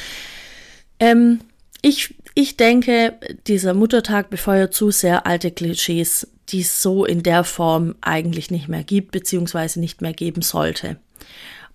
Ähm, 1.00 1.40
ich, 1.84 2.14
ich 2.34 2.56
denke, 2.56 3.18
dieser 3.46 3.74
Muttertag 3.74 4.30
befeuert 4.30 4.72
zu 4.72 4.90
sehr 4.90 5.26
alte 5.26 5.50
Klischees, 5.50 6.26
die 6.48 6.60
es 6.60 6.80
so 6.80 7.04
in 7.04 7.22
der 7.22 7.44
Form 7.44 7.94
eigentlich 8.00 8.50
nicht 8.50 8.68
mehr 8.68 8.82
gibt, 8.82 9.10
beziehungsweise 9.12 9.80
nicht 9.80 10.00
mehr 10.00 10.14
geben 10.14 10.40
sollte. 10.40 10.96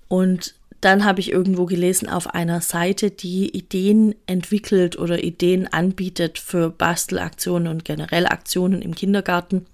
Und 0.07 0.55
dann 0.81 1.05
habe 1.05 1.19
ich 1.19 1.31
irgendwo 1.31 1.67
gelesen 1.67 2.09
auf 2.09 2.33
einer 2.33 2.59
Seite, 2.61 3.11
die 3.11 3.55
Ideen 3.55 4.15
entwickelt 4.25 4.97
oder 4.97 5.23
Ideen 5.23 5.71
anbietet 5.71 6.39
für 6.39 6.71
Bastelaktionen 6.71 7.67
und 7.67 7.85
generell 7.85 8.25
Aktionen 8.25 8.81
im 8.81 8.95
Kindergarten. 8.95 9.67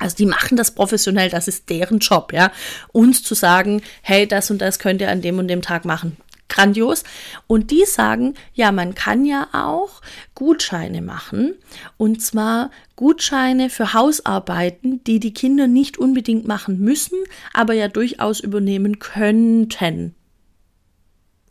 Also 0.00 0.16
die 0.16 0.26
machen 0.26 0.56
das 0.56 0.74
professionell, 0.74 1.30
das 1.30 1.46
ist 1.46 1.70
deren 1.70 2.00
Job, 2.00 2.32
ja. 2.32 2.50
Uns 2.90 3.22
zu 3.22 3.36
sagen, 3.36 3.82
hey, 4.02 4.26
das 4.26 4.50
und 4.50 4.58
das 4.58 4.80
könnt 4.80 5.00
ihr 5.00 5.10
an 5.12 5.22
dem 5.22 5.38
und 5.38 5.46
dem 5.46 5.62
Tag 5.62 5.84
machen 5.84 6.16
grandios. 6.50 7.04
Und 7.46 7.70
die 7.70 7.84
sagen, 7.86 8.34
ja, 8.52 8.72
man 8.72 8.94
kann 8.94 9.24
ja 9.24 9.48
auch 9.52 10.02
Gutscheine 10.34 11.00
machen. 11.00 11.54
Und 11.96 12.20
zwar 12.20 12.70
Gutscheine 12.96 13.70
für 13.70 13.94
Hausarbeiten, 13.94 15.02
die 15.04 15.20
die 15.20 15.32
Kinder 15.32 15.66
nicht 15.66 15.96
unbedingt 15.96 16.46
machen 16.46 16.80
müssen, 16.80 17.18
aber 17.54 17.72
ja 17.72 17.88
durchaus 17.88 18.40
übernehmen 18.40 18.98
könnten. 18.98 20.14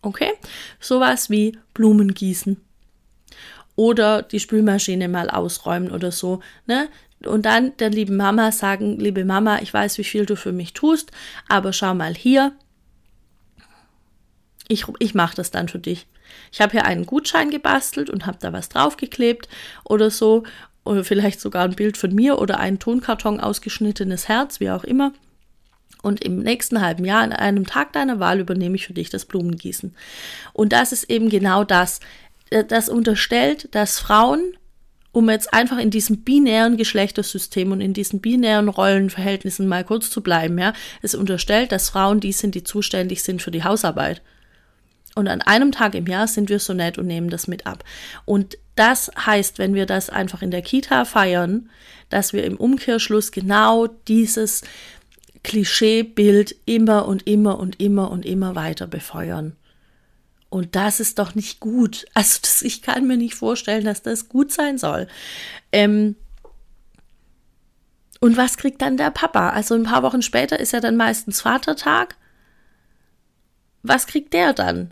Okay? 0.01 0.31
Sowas 0.79 1.29
wie 1.29 1.57
Blumen 1.73 2.13
gießen. 2.13 2.57
Oder 3.75 4.21
die 4.21 4.39
Spülmaschine 4.39 5.07
mal 5.07 5.29
ausräumen 5.29 5.91
oder 5.91 6.11
so. 6.11 6.41
Ne? 6.67 6.89
Und 7.25 7.45
dann 7.45 7.75
der 7.77 7.89
lieben 7.89 8.17
Mama 8.17 8.51
sagen, 8.51 8.97
liebe 8.99 9.25
Mama, 9.25 9.59
ich 9.61 9.73
weiß, 9.73 9.97
wie 9.97 10.03
viel 10.03 10.25
du 10.25 10.35
für 10.35 10.51
mich 10.51 10.73
tust, 10.73 11.11
aber 11.47 11.73
schau 11.73 11.93
mal 11.93 12.13
hier, 12.13 12.53
ich, 14.69 14.85
ich 14.99 15.15
mache 15.15 15.35
das 15.35 15.51
dann 15.51 15.67
für 15.67 15.79
dich. 15.79 16.07
Ich 16.51 16.61
habe 16.61 16.71
hier 16.71 16.85
einen 16.85 17.05
Gutschein 17.05 17.49
gebastelt 17.49 18.09
und 18.09 18.25
habe 18.25 18.37
da 18.39 18.53
was 18.53 18.69
draufgeklebt 18.69 19.49
oder 19.83 20.09
so. 20.09 20.43
Oder 20.85 21.03
vielleicht 21.03 21.41
sogar 21.41 21.65
ein 21.65 21.75
Bild 21.75 21.97
von 21.97 22.15
mir 22.15 22.39
oder 22.39 22.59
ein 22.59 22.79
Tonkarton 22.79 23.39
ausgeschnittenes 23.39 24.27
Herz, 24.27 24.59
wie 24.59 24.69
auch 24.69 24.83
immer. 24.83 25.11
Und 26.01 26.23
im 26.23 26.39
nächsten 26.39 26.81
halben 26.81 27.03
Jahr, 27.03 27.21
an 27.21 27.33
einem 27.33 27.65
Tag 27.65 27.91
deiner 27.93 28.19
Wahl, 28.19 28.39
übernehme 28.39 28.75
ich 28.75 28.87
für 28.87 28.93
dich 28.93 29.09
das 29.09 29.25
Blumengießen. 29.25 29.93
Und 30.53 30.71
das 30.71 30.93
ist 30.93 31.09
eben 31.09 31.29
genau 31.29 31.63
das. 31.63 31.99
Äh, 32.51 32.63
das 32.63 32.89
unterstellt, 32.89 33.67
dass 33.71 33.99
Frauen, 33.99 34.53
um 35.11 35.29
jetzt 35.29 35.51
einfach 35.51 35.79
in 35.79 35.89
diesem 35.89 36.21
binären 36.23 36.77
Geschlechtersystem 36.77 37.71
und 37.71 37.81
in 37.81 37.93
diesen 37.93 38.21
binären 38.21 38.69
Rollenverhältnissen 38.69 39.67
mal 39.67 39.83
kurz 39.83 40.11
zu 40.11 40.21
bleiben, 40.21 40.57
ja, 40.59 40.73
es 41.01 41.15
unterstellt, 41.15 41.71
dass 41.71 41.89
Frauen 41.89 42.19
die 42.19 42.33
sind, 42.33 42.53
die 42.53 42.63
zuständig 42.63 43.23
sind 43.23 43.41
für 43.41 43.51
die 43.51 43.63
Hausarbeit. 43.63 44.21
Und 45.15 45.27
an 45.27 45.41
einem 45.41 45.71
Tag 45.71 45.95
im 45.95 46.05
Jahr 46.05 46.27
sind 46.27 46.49
wir 46.49 46.59
so 46.59 46.73
nett 46.73 46.97
und 46.97 47.07
nehmen 47.07 47.29
das 47.29 47.47
mit 47.47 47.65
ab. 47.65 47.83
Und 48.25 48.57
das 48.75 49.11
heißt, 49.25 49.59
wenn 49.59 49.73
wir 49.73 49.85
das 49.85 50.09
einfach 50.09 50.41
in 50.41 50.51
der 50.51 50.61
Kita 50.61 51.05
feiern, 51.05 51.69
dass 52.09 52.33
wir 52.33 52.43
im 52.43 52.55
Umkehrschluss 52.55 53.31
genau 53.31 53.87
dieses 54.07 54.61
Klischeebild 55.43 56.55
immer 56.65 57.07
und 57.07 57.27
immer 57.27 57.59
und 57.59 57.79
immer 57.79 58.11
und 58.11 58.25
immer 58.25 58.55
weiter 58.55 58.87
befeuern. 58.87 59.55
Und 60.49 60.75
das 60.75 60.99
ist 60.99 61.19
doch 61.19 61.35
nicht 61.35 61.59
gut. 61.59 62.05
Also 62.13 62.39
das, 62.41 62.61
ich 62.61 62.81
kann 62.81 63.07
mir 63.07 63.17
nicht 63.17 63.35
vorstellen, 63.35 63.85
dass 63.85 64.01
das 64.01 64.29
gut 64.29 64.51
sein 64.51 64.77
soll. 64.77 65.07
Ähm, 65.71 66.15
und 68.19 68.35
was 68.35 68.57
kriegt 68.57 68.81
dann 68.81 68.97
der 68.97 69.11
Papa? 69.11 69.51
Also 69.51 69.75
ein 69.75 69.83
paar 69.83 70.03
Wochen 70.03 70.21
später 70.21 70.59
ist 70.59 70.73
ja 70.73 70.81
dann 70.81 70.97
meistens 70.97 71.41
Vatertag. 71.41 72.15
Was 73.81 74.07
kriegt 74.07 74.33
der 74.33 74.53
dann? 74.53 74.91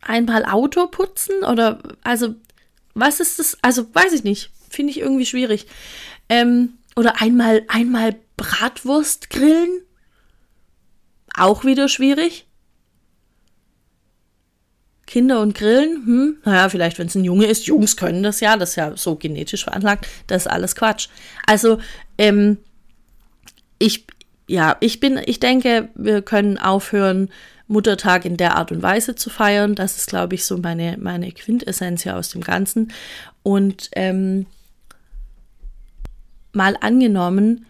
Einmal 0.00 0.44
Auto 0.44 0.86
putzen 0.86 1.44
oder 1.44 1.80
also 2.02 2.34
was 2.94 3.20
ist 3.20 3.38
das? 3.38 3.56
Also 3.62 3.94
weiß 3.94 4.12
ich 4.12 4.24
nicht. 4.24 4.50
Finde 4.70 4.90
ich 4.90 5.00
irgendwie 5.00 5.26
schwierig. 5.26 5.66
Ähm, 6.28 6.74
oder 6.96 7.20
einmal, 7.20 7.62
einmal 7.68 8.16
Bratwurst 8.36 9.30
grillen. 9.30 9.82
Auch 11.34 11.64
wieder 11.64 11.88
schwierig. 11.88 12.46
Kinder 15.06 15.40
und 15.40 15.54
Grillen, 15.54 16.04
hm, 16.04 16.36
naja, 16.44 16.68
vielleicht 16.68 16.98
wenn 16.98 17.06
es 17.06 17.14
ein 17.14 17.24
Junge 17.24 17.46
ist, 17.46 17.66
Jungs 17.66 17.96
können 17.96 18.22
das 18.22 18.40
ja, 18.40 18.58
das 18.58 18.70
ist 18.70 18.76
ja 18.76 18.94
so 18.94 19.16
genetisch 19.16 19.64
veranlagt, 19.64 20.06
das 20.26 20.42
ist 20.42 20.52
alles 20.52 20.76
Quatsch. 20.76 21.08
Also, 21.46 21.78
ähm, 22.18 22.58
ich, 23.78 24.06
ja, 24.48 24.76
ich 24.80 25.00
bin, 25.00 25.18
ich 25.24 25.40
denke, 25.40 25.88
wir 25.94 26.20
können 26.20 26.58
aufhören, 26.58 27.30
Muttertag 27.68 28.24
in 28.24 28.36
der 28.36 28.56
Art 28.56 28.72
und 28.72 28.82
Weise 28.82 29.14
zu 29.14 29.30
feiern. 29.30 29.74
Das 29.74 29.96
ist, 29.96 30.08
glaube 30.08 30.34
ich, 30.34 30.44
so 30.44 30.56
meine, 30.56 30.96
meine 30.98 31.30
Quintessenz 31.32 32.02
hier 32.02 32.16
aus 32.16 32.30
dem 32.30 32.42
Ganzen. 32.42 32.92
Und 33.42 33.90
ähm, 33.94 34.46
mal 36.52 36.76
angenommen, 36.80 37.66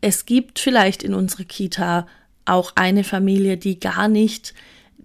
es 0.00 0.24
gibt 0.24 0.58
vielleicht 0.58 1.02
in 1.02 1.14
unserer 1.14 1.44
Kita 1.44 2.06
auch 2.46 2.72
eine 2.76 3.04
Familie, 3.04 3.56
die 3.56 3.78
gar 3.78 4.08
nicht 4.08 4.54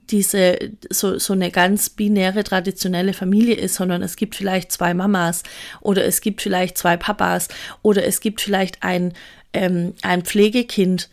diese 0.10 0.58
so, 0.90 1.18
so 1.18 1.34
eine 1.34 1.50
ganz 1.52 1.90
binäre 1.90 2.44
traditionelle 2.44 3.14
Familie 3.14 3.56
ist, 3.56 3.76
sondern 3.76 4.04
es 4.04 4.16
gibt 4.16 4.36
vielleicht 4.36 4.72
zwei 4.72 4.94
Mamas 4.94 5.44
oder 5.82 6.06
es 6.06 6.22
gibt 6.22 6.42
vielleicht 6.42 6.78
zwei 6.78 6.96
Papas 6.96 7.48
oder 7.82 8.06
es 8.06 8.20
gibt 8.20 8.42
vielleicht 8.42 8.84
ein, 8.84 9.14
ähm, 9.54 9.94
ein 10.04 10.24
Pflegekind, 10.24 11.10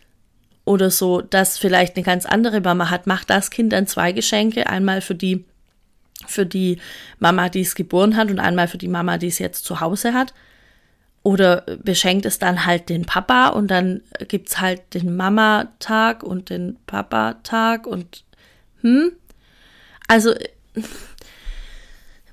oder 0.65 0.89
so, 0.89 1.21
das 1.21 1.57
vielleicht 1.57 1.95
eine 1.95 2.03
ganz 2.03 2.25
andere 2.25 2.61
Mama 2.61 2.89
hat, 2.89 3.07
macht 3.07 3.29
das 3.29 3.51
Kind 3.51 3.73
dann 3.73 3.87
zwei 3.87 4.11
Geschenke, 4.11 4.67
einmal 4.67 5.01
für 5.01 5.15
die 5.15 5.45
für 6.25 6.45
die 6.45 6.79
Mama, 7.19 7.49
die 7.49 7.61
es 7.61 7.75
geboren 7.75 8.15
hat 8.15 8.29
und 8.29 8.39
einmal 8.39 8.69
für 8.69 8.77
die 8.77 8.87
Mama, 8.87 9.17
die 9.17 9.27
es 9.27 9.39
jetzt 9.39 9.65
zu 9.65 9.81
Hause 9.81 10.13
hat. 10.13 10.33
Oder 11.21 11.61
beschenkt 11.83 12.25
es 12.25 12.39
dann 12.39 12.65
halt 12.65 12.89
den 12.89 13.05
Papa 13.05 13.49
und 13.49 13.67
dann 13.67 14.01
gibt 14.27 14.49
es 14.49 14.61
halt 14.61 14.93
den 14.93 15.15
Mama-Tag 15.15 16.23
und 16.23 16.49
den 16.49 16.77
Papa-Tag 16.85 17.87
und 17.87 18.23
hm? 18.81 19.13
Also 20.07 20.33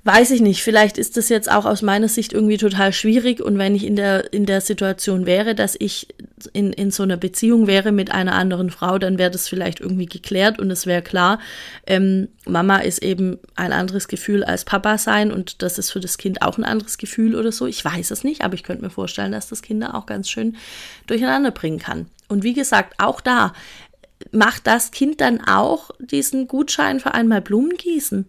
weiß 0.03 0.31
ich 0.31 0.41
nicht, 0.41 0.63
vielleicht 0.63 0.97
ist 0.97 1.15
das 1.15 1.29
jetzt 1.29 1.51
auch 1.51 1.65
aus 1.65 1.83
meiner 1.83 2.07
Sicht 2.07 2.33
irgendwie 2.33 2.57
total 2.57 2.91
schwierig 2.91 3.39
und 3.39 3.59
wenn 3.59 3.75
ich 3.75 3.85
in 3.85 3.95
der, 3.95 4.33
in 4.33 4.47
der 4.47 4.59
Situation 4.59 5.27
wäre, 5.27 5.53
dass 5.53 5.75
ich 5.77 6.07
in, 6.53 6.73
in 6.73 6.89
so 6.89 7.03
einer 7.03 7.17
Beziehung 7.17 7.67
wäre 7.67 7.91
mit 7.91 8.11
einer 8.11 8.33
anderen 8.33 8.71
Frau, 8.71 8.97
dann 8.97 9.19
wäre 9.19 9.29
das 9.29 9.47
vielleicht 9.47 9.79
irgendwie 9.79 10.07
geklärt 10.07 10.57
und 10.57 10.71
es 10.71 10.87
wäre 10.87 11.03
klar, 11.03 11.39
ähm, 11.85 12.29
Mama 12.47 12.77
ist 12.77 13.03
eben 13.03 13.37
ein 13.55 13.73
anderes 13.73 14.07
Gefühl 14.07 14.43
als 14.43 14.65
Papa 14.65 14.97
sein 14.97 15.31
und 15.31 15.61
das 15.61 15.77
ist 15.77 15.91
für 15.91 15.99
das 15.99 16.17
Kind 16.17 16.41
auch 16.41 16.57
ein 16.57 16.63
anderes 16.63 16.97
Gefühl 16.97 17.35
oder 17.35 17.51
so. 17.51 17.67
Ich 17.67 17.85
weiß 17.85 18.09
es 18.09 18.23
nicht, 18.23 18.41
aber 18.41 18.55
ich 18.55 18.63
könnte 18.63 18.83
mir 18.83 18.89
vorstellen, 18.89 19.31
dass 19.31 19.49
das 19.49 19.61
Kinder 19.61 19.93
auch 19.93 20.07
ganz 20.07 20.31
schön 20.31 20.57
durcheinander 21.05 21.51
bringen 21.51 21.79
kann. 21.79 22.07
Und 22.27 22.43
wie 22.43 22.53
gesagt, 22.53 22.95
auch 22.97 23.21
da 23.21 23.53
macht 24.31 24.65
das 24.65 24.89
Kind 24.89 25.21
dann 25.21 25.41
auch 25.47 25.91
diesen 25.99 26.47
Gutschein 26.47 26.99
für 26.99 27.13
einmal 27.13 27.41
Blumen 27.41 27.77
gießen 27.77 28.25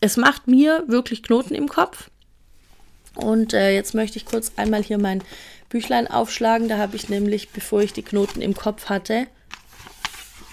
es 0.00 0.16
macht 0.16 0.46
mir 0.46 0.84
wirklich 0.86 1.22
Knoten 1.22 1.54
im 1.54 1.68
Kopf. 1.68 2.10
Und 3.14 3.54
äh, 3.54 3.74
jetzt 3.74 3.94
möchte 3.94 4.16
ich 4.16 4.24
kurz 4.24 4.52
einmal 4.56 4.82
hier 4.82 4.98
mein 4.98 5.22
Büchlein 5.68 6.06
aufschlagen. 6.06 6.68
Da 6.68 6.78
habe 6.78 6.96
ich 6.96 7.08
nämlich, 7.08 7.50
bevor 7.50 7.82
ich 7.82 7.92
die 7.92 8.02
Knoten 8.02 8.40
im 8.40 8.54
Kopf 8.54 8.88
hatte, 8.88 9.26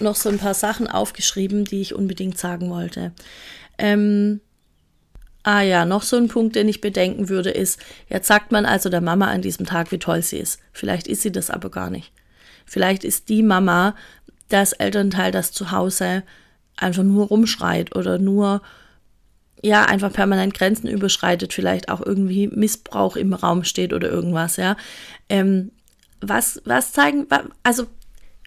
noch 0.00 0.16
so 0.16 0.28
ein 0.28 0.38
paar 0.38 0.54
Sachen 0.54 0.86
aufgeschrieben, 0.86 1.64
die 1.64 1.80
ich 1.80 1.94
unbedingt 1.94 2.38
sagen 2.38 2.70
wollte. 2.70 3.12
Ähm, 3.78 4.40
ah 5.42 5.62
ja, 5.62 5.84
noch 5.84 6.02
so 6.02 6.16
ein 6.16 6.28
Punkt, 6.28 6.56
den 6.56 6.68
ich 6.68 6.80
bedenken 6.80 7.28
würde, 7.28 7.50
ist, 7.50 7.80
jetzt 8.08 8.28
sagt 8.28 8.52
man 8.52 8.66
also 8.66 8.90
der 8.90 9.00
Mama 9.00 9.26
an 9.28 9.42
diesem 9.42 9.66
Tag, 9.66 9.90
wie 9.90 9.98
toll 9.98 10.22
sie 10.22 10.38
ist. 10.38 10.60
Vielleicht 10.72 11.08
ist 11.08 11.22
sie 11.22 11.32
das 11.32 11.50
aber 11.50 11.70
gar 11.70 11.90
nicht. 11.90 12.12
Vielleicht 12.66 13.02
ist 13.02 13.28
die 13.28 13.42
Mama 13.42 13.94
das 14.48 14.72
Elternteil, 14.72 15.32
das 15.32 15.52
zu 15.52 15.70
Hause 15.70 16.22
einfach 16.76 17.02
nur 17.02 17.26
rumschreit 17.26 17.96
oder 17.96 18.18
nur 18.18 18.62
ja, 19.62 19.84
einfach 19.84 20.12
permanent 20.12 20.54
Grenzen 20.54 20.88
überschreitet, 20.88 21.52
vielleicht 21.52 21.88
auch 21.88 22.04
irgendwie 22.04 22.48
Missbrauch 22.48 23.16
im 23.16 23.32
Raum 23.32 23.64
steht 23.64 23.92
oder 23.92 24.08
irgendwas, 24.08 24.56
ja. 24.56 24.76
Ähm, 25.28 25.72
was, 26.20 26.60
was 26.64 26.92
zeigen, 26.92 27.26
also 27.62 27.86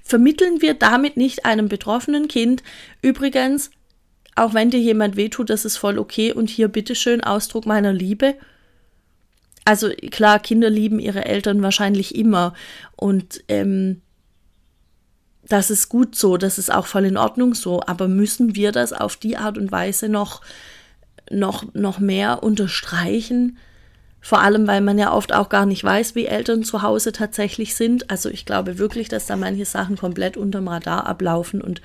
vermitteln 0.03 0.61
wir 0.61 0.73
damit 0.73 1.17
nicht 1.17 1.45
einem 1.45 1.69
betroffenen 1.69 2.27
Kind, 2.27 2.63
übrigens, 3.01 3.71
auch 4.35 4.53
wenn 4.53 4.69
dir 4.69 4.79
jemand 4.79 5.15
wehtut, 5.15 5.49
das 5.49 5.65
ist 5.65 5.77
voll 5.77 5.99
okay 5.99 6.31
und 6.31 6.49
hier 6.49 6.67
bitteschön 6.67 7.23
Ausdruck 7.23 7.65
meiner 7.65 7.93
Liebe. 7.93 8.35
Also 9.65 9.89
klar, 9.89 10.39
Kinder 10.39 10.69
lieben 10.69 10.99
ihre 10.99 11.25
Eltern 11.25 11.61
wahrscheinlich 11.61 12.15
immer 12.15 12.53
und 12.95 13.43
ähm, 13.47 14.01
das 15.47 15.69
ist 15.69 15.89
gut 15.89 16.15
so, 16.15 16.37
das 16.37 16.57
ist 16.57 16.71
auch 16.71 16.87
voll 16.87 17.05
in 17.05 17.17
Ordnung 17.17 17.53
so, 17.53 17.81
aber 17.85 18.07
müssen 18.07 18.55
wir 18.55 18.71
das 18.71 18.93
auf 18.93 19.17
die 19.17 19.37
Art 19.37 19.57
und 19.57 19.71
Weise 19.71 20.07
noch 20.07 20.41
noch, 21.29 21.73
noch 21.73 21.99
mehr 21.99 22.43
unterstreichen. 22.43 23.57
Vor 24.19 24.41
allem, 24.41 24.67
weil 24.67 24.81
man 24.81 24.99
ja 24.99 25.11
oft 25.13 25.33
auch 25.33 25.49
gar 25.49 25.65
nicht 25.65 25.83
weiß, 25.83 26.13
wie 26.15 26.27
Eltern 26.27 26.63
zu 26.63 26.83
Hause 26.83 27.11
tatsächlich 27.11 27.75
sind. 27.75 28.11
Also 28.11 28.29
ich 28.29 28.45
glaube 28.45 28.77
wirklich, 28.77 29.09
dass 29.09 29.25
da 29.25 29.35
manche 29.35 29.65
Sachen 29.65 29.97
komplett 29.97 30.37
unterm 30.37 30.67
Radar 30.67 31.07
ablaufen. 31.07 31.61
Und 31.61 31.81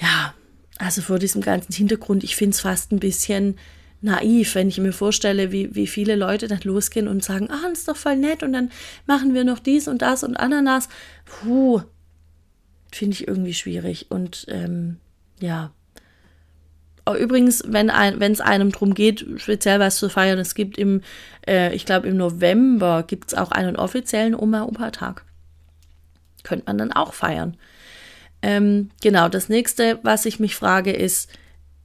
ja, 0.00 0.34
also 0.78 1.02
vor 1.02 1.18
diesem 1.18 1.42
ganzen 1.42 1.72
Hintergrund, 1.72 2.24
ich 2.24 2.34
finde 2.34 2.54
es 2.54 2.60
fast 2.60 2.92
ein 2.92 2.98
bisschen 2.98 3.56
naiv, 4.02 4.54
wenn 4.54 4.68
ich 4.68 4.78
mir 4.78 4.92
vorstelle, 4.92 5.52
wie, 5.52 5.74
wie 5.74 5.86
viele 5.86 6.16
Leute 6.16 6.48
dann 6.48 6.60
losgehen 6.64 7.08
und 7.08 7.24
sagen, 7.24 7.50
ah, 7.50 7.68
das 7.68 7.80
ist 7.80 7.88
doch 7.88 7.96
voll 7.96 8.16
nett 8.16 8.42
und 8.42 8.52
dann 8.52 8.70
machen 9.06 9.32
wir 9.32 9.44
noch 9.44 9.58
dies 9.58 9.88
und 9.88 10.02
das 10.02 10.22
und 10.22 10.36
Ananas. 10.36 10.88
Puh, 11.24 11.82
finde 12.92 13.14
ich 13.14 13.28
irgendwie 13.28 13.54
schwierig. 13.54 14.06
Und 14.10 14.46
ähm, 14.48 14.98
ja, 15.40 15.72
Übrigens, 17.14 17.62
wenn 17.66 17.88
ein, 17.88 18.20
es 18.20 18.40
einem 18.40 18.72
darum 18.72 18.92
geht, 18.94 19.24
speziell 19.36 19.78
was 19.78 19.96
zu 19.96 20.08
feiern, 20.08 20.40
es 20.40 20.54
gibt 20.54 20.76
im, 20.76 21.02
äh, 21.46 21.72
ich 21.74 21.86
glaube 21.86 22.08
im 22.08 22.16
November 22.16 23.04
gibt 23.06 23.28
es 23.28 23.38
auch 23.38 23.52
einen 23.52 23.76
offiziellen 23.76 24.34
Oma-Opa-Tag. 24.34 25.24
Könnte 26.42 26.64
man 26.66 26.78
dann 26.78 26.92
auch 26.92 27.14
feiern. 27.14 27.56
Ähm, 28.42 28.90
genau, 29.02 29.28
das 29.28 29.48
nächste, 29.48 30.00
was 30.02 30.26
ich 30.26 30.40
mich 30.40 30.56
frage, 30.56 30.92
ist, 30.92 31.30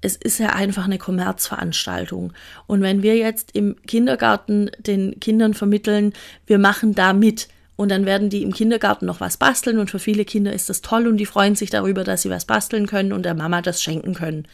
es 0.01 0.15
ist 0.15 0.39
ja 0.39 0.49
einfach 0.49 0.85
eine 0.85 0.97
Kommerzveranstaltung. 0.97 2.33
Und 2.65 2.81
wenn 2.81 3.03
wir 3.03 3.15
jetzt 3.15 3.55
im 3.55 3.75
Kindergarten 3.85 4.71
den 4.79 5.19
Kindern 5.19 5.53
vermitteln, 5.53 6.13
wir 6.47 6.57
machen 6.57 6.95
da 6.95 7.13
mit, 7.13 7.47
und 7.75 7.89
dann 7.89 8.05
werden 8.05 8.29
die 8.29 8.43
im 8.43 8.53
Kindergarten 8.53 9.05
noch 9.07 9.21
was 9.21 9.37
basteln 9.37 9.79
und 9.79 9.89
für 9.89 9.97
viele 9.97 10.23
Kinder 10.25 10.53
ist 10.53 10.69
das 10.69 10.81
toll 10.81 11.07
und 11.07 11.17
die 11.17 11.25
freuen 11.25 11.55
sich 11.55 11.71
darüber, 11.71 12.03
dass 12.03 12.21
sie 12.21 12.29
was 12.29 12.45
basteln 12.45 12.85
können 12.85 13.11
und 13.11 13.23
der 13.23 13.33
Mama 13.33 13.63
das 13.63 13.81
schenken 13.81 14.13
können 14.13 14.47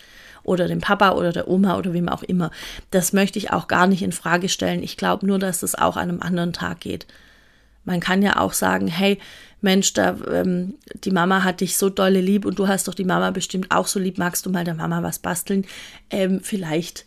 oder 0.47 0.67
dem 0.67 0.81
Papa 0.81 1.11
oder 1.11 1.31
der 1.31 1.47
Oma 1.47 1.77
oder 1.77 1.93
wem 1.93 2.09
auch 2.09 2.23
immer. 2.23 2.51
Das 2.89 3.13
möchte 3.13 3.37
ich 3.37 3.51
auch 3.51 3.67
gar 3.67 3.85
nicht 3.85 4.01
in 4.01 4.11
Frage 4.11 4.49
stellen. 4.49 4.81
Ich 4.81 4.97
glaube 4.97 5.27
nur, 5.27 5.39
dass 5.39 5.59
das 5.59 5.75
auch 5.75 5.97
an 5.97 6.09
einem 6.09 6.21
anderen 6.21 6.53
Tag 6.53 6.79
geht. 6.79 7.05
Man 7.83 7.99
kann 7.99 8.21
ja 8.21 8.39
auch 8.39 8.53
sagen, 8.53 8.87
hey, 8.87 9.19
Mensch, 9.61 9.93
da, 9.93 10.17
ähm, 10.31 10.75
die 11.03 11.11
Mama 11.11 11.43
hat 11.43 11.61
dich 11.61 11.77
so 11.77 11.89
dolle 11.89 12.21
lieb 12.21 12.45
und 12.45 12.59
du 12.59 12.67
hast 12.67 12.87
doch 12.87 12.93
die 12.93 13.05
Mama 13.05 13.31
bestimmt 13.31 13.71
auch 13.71 13.87
so 13.87 13.99
lieb. 13.99 14.17
Magst 14.17 14.45
du 14.45 14.49
mal 14.49 14.63
der 14.63 14.73
Mama 14.73 15.03
was 15.03 15.19
basteln? 15.19 15.65
Ähm, 16.09 16.41
vielleicht 16.41 17.05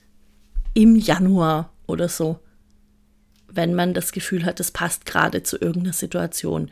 im 0.74 0.96
Januar 0.96 1.70
oder 1.86 2.08
so 2.08 2.40
wenn 3.52 3.74
man 3.74 3.94
das 3.94 4.12
Gefühl 4.12 4.44
hat, 4.44 4.60
das 4.60 4.70
passt 4.70 5.06
gerade 5.06 5.42
zu 5.42 5.56
irgendeiner 5.58 5.92
Situation. 5.92 6.70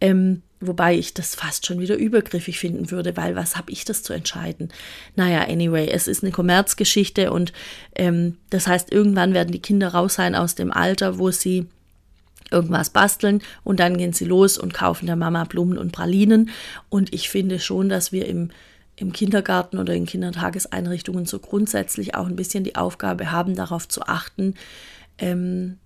Ähm, 0.00 0.42
wobei 0.60 0.96
ich 0.96 1.14
das 1.14 1.34
fast 1.34 1.66
schon 1.66 1.80
wieder 1.80 1.96
übergriffig 1.96 2.58
finden 2.58 2.90
würde, 2.90 3.16
weil 3.16 3.36
was 3.36 3.56
habe 3.56 3.70
ich 3.70 3.84
das 3.84 4.02
zu 4.02 4.12
entscheiden? 4.12 4.70
Naja, 5.16 5.42
anyway, 5.42 5.88
es 5.88 6.08
ist 6.08 6.22
eine 6.22 6.32
Kommerzgeschichte 6.32 7.32
und 7.32 7.52
ähm, 7.94 8.38
das 8.50 8.66
heißt, 8.66 8.92
irgendwann 8.92 9.34
werden 9.34 9.52
die 9.52 9.62
Kinder 9.62 9.88
raus 9.88 10.14
sein 10.14 10.34
aus 10.34 10.54
dem 10.54 10.72
Alter, 10.72 11.18
wo 11.18 11.30
sie 11.30 11.66
irgendwas 12.50 12.90
basteln 12.90 13.42
und 13.64 13.80
dann 13.80 13.96
gehen 13.98 14.12
sie 14.12 14.24
los 14.24 14.58
und 14.58 14.74
kaufen 14.74 15.06
der 15.06 15.16
Mama 15.16 15.44
Blumen 15.44 15.78
und 15.78 15.92
Pralinen. 15.92 16.50
Und 16.88 17.12
ich 17.12 17.28
finde 17.28 17.58
schon, 17.58 17.88
dass 17.88 18.12
wir 18.12 18.26
im 18.26 18.50
im 18.96 19.12
Kindergarten 19.12 19.78
oder 19.78 19.94
in 19.94 20.06
Kindertageseinrichtungen 20.06 21.26
so 21.26 21.38
grundsätzlich 21.38 22.14
auch 22.14 22.26
ein 22.26 22.36
bisschen 22.36 22.64
die 22.64 22.76
Aufgabe 22.76 23.32
haben, 23.32 23.56
darauf 23.56 23.88
zu 23.88 24.02
achten, 24.02 24.54
ähm, 25.18 25.78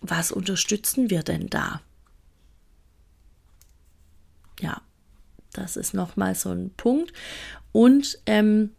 was 0.00 0.30
unterstützen 0.30 1.10
wir 1.10 1.22
denn 1.22 1.48
da? 1.48 1.80
Ja, 4.64 4.80
das 5.52 5.76
ist 5.76 5.92
nochmal 5.92 6.34
so 6.34 6.50
ein 6.50 6.70
Punkt. 6.74 7.12
Und 7.70 8.18
ähm, 8.24 8.70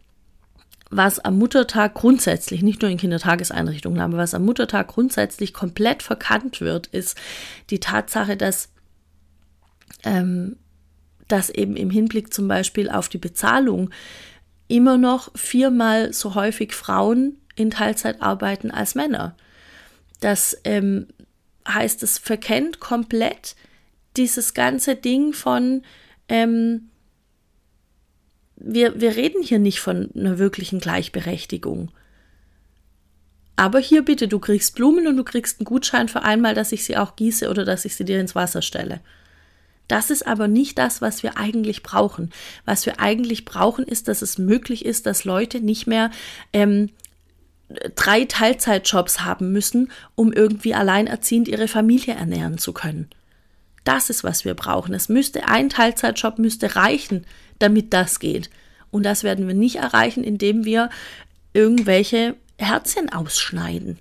was 0.90 1.20
am 1.20 1.38
Muttertag 1.38 1.94
grundsätzlich, 1.94 2.62
nicht 2.62 2.82
nur 2.82 2.90
in 2.90 2.98
Kindertageseinrichtungen, 2.98 4.00
aber 4.00 4.18
was 4.18 4.34
am 4.34 4.44
Muttertag 4.44 4.88
grundsätzlich 4.88 5.52
komplett 5.52 6.02
verkannt 6.02 6.60
wird, 6.60 6.88
ist 6.88 7.16
die 7.70 7.78
Tatsache, 7.78 8.36
dass, 8.36 8.70
ähm, 10.02 10.56
dass 11.28 11.50
eben 11.50 11.76
im 11.76 11.90
Hinblick 11.90 12.34
zum 12.34 12.48
Beispiel 12.48 12.90
auf 12.90 13.08
die 13.08 13.18
Bezahlung 13.18 13.90
immer 14.66 14.98
noch 14.98 15.30
viermal 15.36 16.12
so 16.12 16.34
häufig 16.34 16.74
Frauen 16.74 17.36
in 17.54 17.70
Teilzeit 17.70 18.22
arbeiten 18.22 18.72
als 18.72 18.96
Männer. 18.96 19.36
Dass 20.18 20.56
ähm, 20.64 21.06
heißt, 21.68 22.02
es 22.02 22.18
verkennt 22.18 22.80
komplett 22.80 23.54
dieses 24.16 24.54
ganze 24.54 24.96
Ding 24.96 25.32
von, 25.32 25.82
ähm, 26.28 26.88
wir, 28.56 29.00
wir 29.00 29.16
reden 29.16 29.42
hier 29.42 29.58
nicht 29.58 29.80
von 29.80 30.10
einer 30.14 30.38
wirklichen 30.38 30.80
Gleichberechtigung. 30.80 31.90
Aber 33.56 33.78
hier 33.78 34.02
bitte, 34.02 34.28
du 34.28 34.38
kriegst 34.38 34.74
Blumen 34.74 35.06
und 35.06 35.16
du 35.16 35.24
kriegst 35.24 35.60
einen 35.60 35.64
Gutschein 35.64 36.08
für 36.08 36.22
einmal, 36.22 36.54
dass 36.54 36.72
ich 36.72 36.84
sie 36.84 36.96
auch 36.96 37.16
gieße 37.16 37.48
oder 37.48 37.64
dass 37.64 37.84
ich 37.84 37.96
sie 37.96 38.04
dir 38.04 38.20
ins 38.20 38.34
Wasser 38.34 38.60
stelle. 38.60 39.00
Das 39.88 40.10
ist 40.10 40.26
aber 40.26 40.48
nicht 40.48 40.78
das, 40.78 41.00
was 41.00 41.22
wir 41.22 41.38
eigentlich 41.38 41.82
brauchen. 41.82 42.30
Was 42.64 42.86
wir 42.86 43.00
eigentlich 43.00 43.44
brauchen, 43.44 43.84
ist, 43.84 44.08
dass 44.08 44.20
es 44.20 44.36
möglich 44.36 44.84
ist, 44.84 45.06
dass 45.06 45.24
Leute 45.24 45.60
nicht 45.60 45.86
mehr 45.86 46.10
ähm, 46.52 46.90
drei 47.94 48.24
Teilzeitjobs 48.24 49.20
haben 49.20 49.52
müssen, 49.52 49.90
um 50.14 50.32
irgendwie 50.32 50.74
alleinerziehend 50.74 51.48
ihre 51.48 51.68
Familie 51.68 52.14
ernähren 52.14 52.58
zu 52.58 52.72
können. 52.72 53.08
Das 53.86 54.10
ist, 54.10 54.24
was 54.24 54.44
wir 54.44 54.54
brauchen. 54.54 54.94
Es 54.94 55.08
müsste 55.08 55.46
ein 55.46 55.68
Teilzeitjob 55.70 56.40
müsste 56.40 56.74
reichen, 56.74 57.24
damit 57.60 57.92
das 57.92 58.18
geht. 58.18 58.50
Und 58.90 59.04
das 59.04 59.22
werden 59.22 59.46
wir 59.46 59.54
nicht 59.54 59.76
erreichen, 59.76 60.24
indem 60.24 60.64
wir 60.64 60.90
irgendwelche 61.52 62.34
Herzchen 62.58 63.12
ausschneiden. 63.12 63.98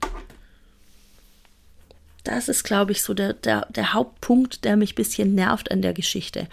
Das 2.23 2.49
ist, 2.49 2.63
glaube 2.63 2.93
ich, 2.93 3.03
so 3.03 3.13
der, 3.13 3.33
der, 3.33 3.67
der 3.69 3.93
Hauptpunkt, 3.93 4.65
der 4.65 4.75
mich 4.75 4.93
ein 4.93 4.95
bisschen 4.95 5.35
nervt 5.35 5.69
an 5.69 5.83
der 5.83 5.93
Geschichte. 5.93 6.47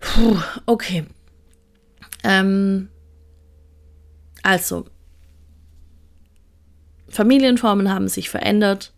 Puh, 0.00 0.38
okay. 0.64 1.04
Ähm, 2.22 2.88
also, 4.42 4.86
Familienformen 7.10 7.90
haben 7.90 8.08
sich 8.08 8.30
verändert. 8.30 8.94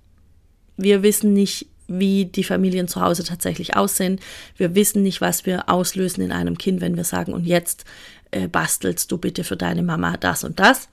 Wir 0.76 1.02
wissen 1.02 1.32
nicht, 1.32 1.66
wie 1.88 2.26
die 2.26 2.44
Familien 2.44 2.88
zu 2.88 3.00
Hause 3.00 3.24
tatsächlich 3.24 3.76
aussehen. 3.76 4.20
Wir 4.56 4.74
wissen 4.74 5.02
nicht, 5.02 5.20
was 5.20 5.46
wir 5.46 5.68
auslösen 5.68 6.22
in 6.22 6.32
einem 6.32 6.58
Kind, 6.58 6.80
wenn 6.80 6.96
wir 6.96 7.04
sagen, 7.04 7.32
und 7.32 7.44
jetzt 7.44 7.84
äh, 8.30 8.48
bastelst 8.48 9.10
du 9.12 9.18
bitte 9.18 9.44
für 9.44 9.56
deine 9.56 9.82
Mama 9.82 10.16
das 10.16 10.44
und 10.44 10.58
das. 10.58 10.88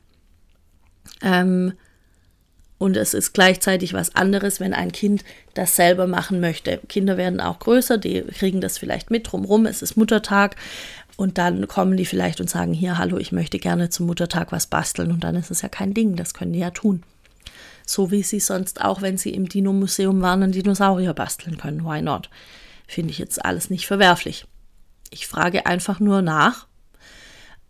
Ähm, 1.22 1.74
und 2.78 2.98
es 2.98 3.14
ist 3.14 3.34
gleichzeitig 3.34 3.94
was 3.94 4.14
anderes, 4.16 4.60
wenn 4.60 4.74
ein 4.74 4.92
Kind 4.92 5.24
das 5.54 5.76
selber 5.76 6.06
machen 6.06 6.42
möchte. 6.42 6.82
Kinder 6.90 7.16
werden 7.16 7.40
auch 7.40 7.60
größer, 7.60 7.98
die 7.98 8.24
kriegen 8.24 8.60
das 8.60 8.78
vielleicht 8.78 9.10
mit 9.10 9.32
drumherum. 9.32 9.66
Es 9.66 9.82
ist 9.82 9.96
Muttertag 9.96 10.58
und 11.16 11.38
dann 11.38 11.68
kommen 11.68 11.96
die 11.96 12.06
vielleicht 12.06 12.42
und 12.42 12.50
sagen, 12.50 12.74
hier, 12.74 12.98
hallo, 12.98 13.18
ich 13.18 13.32
möchte 13.32 13.60
gerne 13.60 13.90
zum 13.90 14.08
Muttertag 14.08 14.52
was 14.52 14.68
basteln. 14.68 15.12
Und 15.12 15.24
dann 15.24 15.36
ist 15.36 15.52
es 15.52 15.62
ja 15.62 15.70
kein 15.70 15.94
Ding, 15.94 16.16
das 16.16 16.34
können 16.34 16.54
die 16.54 16.60
ja 16.60 16.72
tun. 16.72 17.04
So 17.86 18.12
wie 18.12 18.24
sie 18.24 18.40
sonst 18.40 18.82
auch, 18.82 19.02
wenn 19.02 19.18
sie 19.18 19.32
im 19.32 19.48
Dino-Museum 19.48 20.22
waren, 20.22 20.44
einen 20.44 20.52
Dinosaurier 20.52 21.14
basteln 21.14 21.58
können. 21.58 21.84
Why 21.84 22.02
not? 22.02 22.30
Finde 22.88 23.12
ich 23.12 23.18
jetzt 23.18 23.44
alles 23.44 23.70
nicht 23.70 23.88
verwerflich. 23.88 24.46
Ich 25.10 25.28
frage 25.28 25.66
einfach 25.66 26.00
nur 26.00 26.22
nach, 26.22 26.68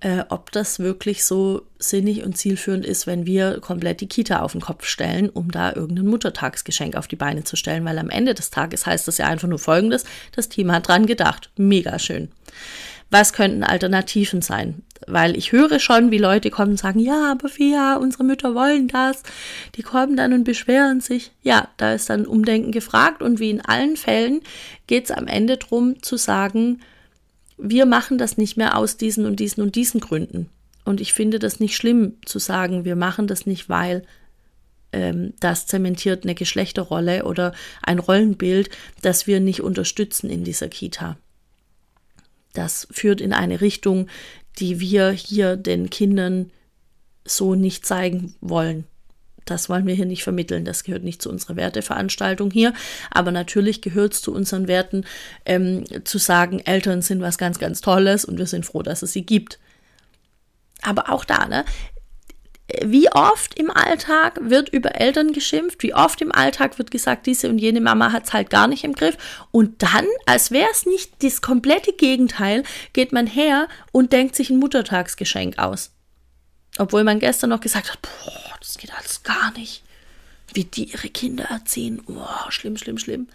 äh, 0.03 0.25
ob 0.29 0.51
das 0.51 0.79
wirklich 0.79 1.23
so 1.23 1.65
sinnig 1.79 2.23
und 2.23 2.37
zielführend 2.37 2.85
ist, 2.85 3.07
wenn 3.07 3.25
wir 3.25 3.61
komplett 3.61 4.01
die 4.01 4.07
Kita 4.07 4.41
auf 4.41 4.51
den 4.51 4.61
Kopf 4.61 4.85
stellen, 4.85 5.29
um 5.29 5.49
da 5.49 5.73
irgendein 5.73 6.07
Muttertagsgeschenk 6.07 6.95
auf 6.95 7.07
die 7.07 7.15
Beine 7.15 7.45
zu 7.45 7.55
stellen, 7.55 7.85
weil 7.85 7.97
am 7.97 8.09
Ende 8.09 8.33
des 8.33 8.49
Tages 8.49 8.85
heißt 8.85 9.07
das 9.07 9.17
ja 9.17 9.27
einfach 9.27 9.47
nur 9.47 9.59
Folgendes, 9.59 10.03
das 10.33 10.49
Team 10.49 10.71
hat 10.71 10.89
dran 10.89 11.05
gedacht. 11.05 11.51
Mega 11.55 11.99
schön. 11.99 12.29
Was 13.13 13.31
könnten 13.31 13.63
Alternativen 13.63 14.41
sein? 14.41 14.81
Weil 15.05 15.37
ich 15.37 15.51
höre 15.51 15.79
schon, 15.79 16.09
wie 16.09 16.17
Leute 16.17 16.49
kommen 16.49 16.71
und 16.71 16.79
sagen, 16.79 16.97
ja, 16.97 17.31
aber 17.31 17.47
Fia, 17.47 17.97
unsere 17.97 18.23
Mütter 18.23 18.55
wollen 18.55 18.87
das. 18.87 19.21
Die 19.75 19.83
kommen 19.83 20.17
dann 20.17 20.33
und 20.33 20.45
beschweren 20.45 20.99
sich. 20.99 21.31
Ja, 21.43 21.67
da 21.77 21.93
ist 21.93 22.09
dann 22.09 22.25
Umdenken 22.25 22.71
gefragt 22.71 23.21
und 23.21 23.39
wie 23.39 23.51
in 23.51 23.61
allen 23.61 23.97
Fällen 23.97 24.41
geht 24.87 25.05
es 25.05 25.11
am 25.11 25.27
Ende 25.27 25.57
darum 25.57 26.01
zu 26.01 26.17
sagen, 26.17 26.81
wir 27.59 27.85
machen 27.85 28.17
das 28.17 28.37
nicht 28.37 28.57
mehr 28.57 28.75
aus 28.75 28.97
diesen 28.97 29.27
und 29.27 29.39
diesen 29.39 29.61
und 29.61 29.75
diesen 29.75 29.99
Gründen. 29.99 30.49
Und 30.83 30.99
ich 30.99 31.13
finde 31.13 31.37
das 31.37 31.59
nicht 31.59 31.75
schlimm 31.75 32.13
zu 32.25 32.39
sagen, 32.39 32.83
wir 32.83 32.95
machen 32.95 33.27
das 33.27 33.45
nicht, 33.45 33.69
weil 33.69 34.07
ähm, 34.91 35.35
das 35.39 35.67
zementiert 35.67 36.23
eine 36.23 36.33
Geschlechterrolle 36.33 37.25
oder 37.25 37.53
ein 37.83 37.99
Rollenbild, 37.99 38.71
das 39.03 39.27
wir 39.27 39.39
nicht 39.39 39.61
unterstützen 39.61 40.31
in 40.31 40.43
dieser 40.43 40.67
Kita. 40.67 41.15
Das 42.53 42.87
führt 42.91 43.21
in 43.21 43.33
eine 43.33 43.61
Richtung, 43.61 44.07
die 44.59 44.79
wir 44.79 45.11
hier 45.11 45.57
den 45.57 45.89
Kindern 45.89 46.51
so 47.25 47.55
nicht 47.55 47.85
zeigen 47.85 48.35
wollen. 48.41 48.85
Das 49.45 49.67
wollen 49.67 49.85
wir 49.85 49.93
hier 49.93 50.05
nicht 50.05 50.23
vermitteln. 50.23 50.63
Das 50.63 50.83
gehört 50.83 51.03
nicht 51.03 51.21
zu 51.21 51.29
unserer 51.29 51.55
Werteveranstaltung 51.55 52.51
hier. 52.51 52.73
Aber 53.11 53.31
natürlich 53.31 53.81
gehört 53.81 54.13
es 54.13 54.21
zu 54.21 54.33
unseren 54.33 54.67
Werten, 54.67 55.05
ähm, 55.45 55.83
zu 56.05 56.17
sagen, 56.17 56.59
Eltern 56.59 57.01
sind 57.01 57.21
was 57.21 57.37
ganz, 57.37 57.59
ganz 57.59 57.81
Tolles 57.81 58.23
und 58.25 58.37
wir 58.37 58.47
sind 58.47 58.65
froh, 58.65 58.83
dass 58.83 59.01
es 59.01 59.11
sie 59.11 59.25
gibt. 59.25 59.59
Aber 60.81 61.11
auch 61.11 61.25
da, 61.25 61.47
ne? 61.47 61.65
Wie 62.81 63.11
oft 63.11 63.59
im 63.59 63.69
Alltag 63.69 64.39
wird 64.41 64.69
über 64.69 64.99
Eltern 64.99 65.33
geschimpft? 65.33 65.83
Wie 65.83 65.93
oft 65.93 66.21
im 66.21 66.31
Alltag 66.31 66.79
wird 66.79 66.91
gesagt, 66.91 67.25
diese 67.25 67.49
und 67.49 67.59
jene 67.59 67.81
Mama 67.81 68.13
hat 68.13 68.25
es 68.25 68.33
halt 68.33 68.49
gar 68.49 68.67
nicht 68.67 68.85
im 68.85 68.93
Griff? 68.93 69.17
Und 69.51 69.83
dann, 69.83 70.05
als 70.25 70.49
wäre 70.49 70.69
es 70.71 70.85
nicht 70.85 71.21
das 71.23 71.41
komplette 71.41 71.91
Gegenteil, 71.91 72.63
geht 72.93 73.11
man 73.11 73.27
her 73.27 73.67
und 73.91 74.13
denkt 74.13 74.35
sich 74.35 74.49
ein 74.49 74.59
Muttertagsgeschenk 74.59 75.59
aus. 75.59 75.91
Obwohl 76.77 77.03
man 77.03 77.19
gestern 77.19 77.49
noch 77.49 77.59
gesagt 77.59 77.91
hat, 77.91 78.01
boah, 78.01 78.55
das 78.59 78.77
geht 78.77 78.93
alles 78.97 79.23
gar 79.23 79.51
nicht. 79.57 79.83
Wie 80.53 80.63
die 80.63 80.85
ihre 80.85 81.09
Kinder 81.09 81.45
erziehen. 81.45 82.01
Boah, 82.07 82.45
schlimm, 82.49 82.77
schlimm, 82.77 82.97
schlimm. 82.97 83.27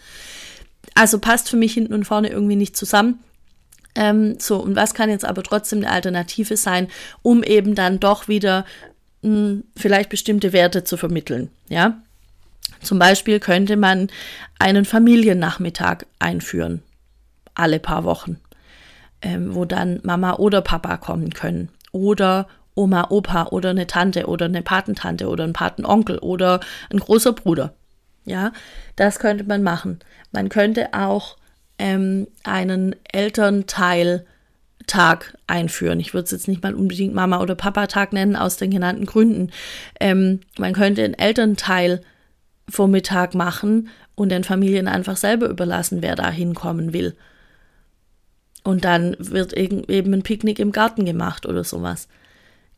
Also 0.95 1.19
passt 1.19 1.51
für 1.51 1.57
mich 1.57 1.75
hinten 1.75 1.93
und 1.93 2.05
vorne 2.07 2.31
irgendwie 2.31 2.57
nicht 2.57 2.77
zusammen. 2.77 3.23
Ähm, 3.95 4.38
so, 4.41 4.57
und 4.57 4.75
was 4.75 4.95
kann 4.95 5.11
jetzt 5.11 5.25
aber 5.25 5.43
trotzdem 5.43 5.81
eine 5.81 5.91
Alternative 5.91 6.57
sein, 6.57 6.88
um 7.23 7.43
eben 7.43 7.75
dann 7.75 8.01
doch 8.01 8.29
wieder 8.29 8.64
mh, 9.29 9.62
vielleicht 9.77 10.11
bestimmte 10.11 10.53
Werte 10.53 10.85
zu 10.85 10.97
vermitteln? 10.97 11.51
Ja. 11.69 12.01
Zum 12.81 12.99
Beispiel 12.99 13.41
könnte 13.41 13.77
man 13.77 14.09
einen 14.59 14.85
Familiennachmittag 14.85 16.07
einführen. 16.19 16.83
Alle 17.55 17.81
paar 17.81 18.05
Wochen. 18.05 18.38
Ähm, 19.21 19.55
wo 19.55 19.64
dann 19.64 20.01
Mama 20.05 20.35
oder 20.35 20.62
Papa 20.62 20.97
kommen 20.97 21.35
können. 21.35 21.71
Oder 21.91 22.47
Oma, 22.75 23.09
Opa 23.11 23.47
oder 23.47 23.71
eine 23.71 23.88
Tante 23.88 24.27
oder 24.27 24.45
eine 24.45 24.62
Patentante 24.62 25.29
oder 25.29 25.43
ein 25.43 25.53
Patenonkel 25.53 26.19
oder 26.19 26.61
ein 26.93 27.01
großer 27.01 27.33
Bruder. 27.33 27.75
Ja, 28.25 28.53
das 28.95 29.19
könnte 29.19 29.43
man 29.43 29.64
machen. 29.64 29.99
Man 30.31 30.49
könnte 30.49 30.95
auch 30.95 31.37
ähm, 31.79 32.29
einen 32.45 32.95
Elternteiltag 34.88 35.37
einführen. 35.46 36.01
Ich 36.01 36.14
würde 36.14 36.24
es 36.24 36.31
jetzt 36.31 36.48
nicht 36.48 36.62
mal 36.62 36.74
unbedingt 36.74 37.14
Mama- 37.14 37.40
oder 37.40 37.55
Papa-Tag 37.55 38.12
nennen, 38.12 38.37
aus 38.37 38.57
den 38.57 38.70
genannten 38.70 39.07
Gründen. 39.07 39.51
Ähm, 40.01 40.40
man 40.59 40.72
könnte 40.72 41.05
einen 41.05 41.14
Elternteil 41.14 42.01
Vormittag 42.68 43.35
machen 43.35 43.88
und 44.14 44.31
den 44.31 44.44
Familien 44.44 44.88
einfach 44.88 45.16
selber 45.16 45.48
überlassen, 45.48 46.03
wer 46.03 46.16
da 46.16 46.31
hinkommen 46.31 46.92
will. 46.92 47.16
Und 48.64 48.85
dann 48.85 49.16
wird 49.18 49.53
eben 49.55 50.12
ein 50.12 50.22
Picknick 50.22 50.59
im 50.59 50.72
Garten 50.72 51.05
gemacht 51.05 51.46
oder 51.46 51.64
sowas. 51.64 52.09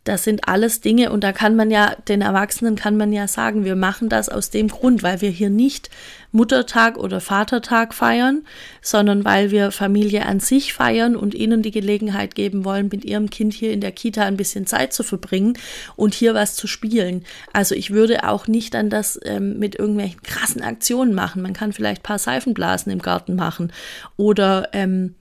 Das 0.04 0.24
sind 0.24 0.48
alles 0.48 0.80
Dinge 0.80 1.12
und 1.12 1.22
da 1.22 1.32
kann 1.32 1.56
man 1.56 1.70
ja, 1.70 1.94
den 2.08 2.22
Erwachsenen 2.22 2.74
kann 2.74 2.96
man 2.96 3.12
ja 3.12 3.28
sagen, 3.28 3.66
wir 3.66 3.76
machen 3.76 4.08
das 4.08 4.30
aus 4.30 4.48
dem 4.48 4.68
Grund, 4.68 5.02
weil 5.02 5.20
wir 5.20 5.28
hier 5.28 5.50
nicht 5.50 5.90
Muttertag 6.32 6.96
oder 6.96 7.20
Vatertag 7.20 7.92
feiern, 7.92 8.46
sondern 8.80 9.26
weil 9.26 9.50
wir 9.50 9.70
Familie 9.72 10.24
an 10.24 10.40
sich 10.40 10.72
feiern 10.72 11.16
und 11.16 11.34
ihnen 11.34 11.60
die 11.60 11.70
Gelegenheit 11.70 12.34
geben 12.34 12.64
wollen, 12.64 12.88
mit 12.90 13.04
ihrem 13.04 13.28
Kind 13.28 13.52
hier 13.52 13.72
in 13.72 13.82
der 13.82 13.92
Kita 13.92 14.24
ein 14.24 14.38
bisschen 14.38 14.66
Zeit 14.66 14.94
zu 14.94 15.02
verbringen 15.02 15.58
und 15.96 16.14
hier 16.14 16.32
was 16.32 16.54
zu 16.54 16.66
spielen. 16.66 17.24
Also 17.52 17.74
ich 17.74 17.90
würde 17.90 18.26
auch 18.26 18.46
nicht 18.46 18.72
dann 18.72 18.88
das 18.88 19.20
ähm, 19.24 19.58
mit 19.58 19.78
irgendwelchen 19.78 20.22
krassen 20.22 20.62
Aktionen 20.62 21.12
machen. 21.12 21.42
Man 21.42 21.52
kann 21.52 21.74
vielleicht 21.74 22.00
ein 22.00 22.04
paar 22.04 22.18
Seifenblasen 22.18 22.90
im 22.90 23.02
Garten 23.02 23.34
machen 23.34 23.70
oder 24.16 24.70
ähm, 24.72 25.14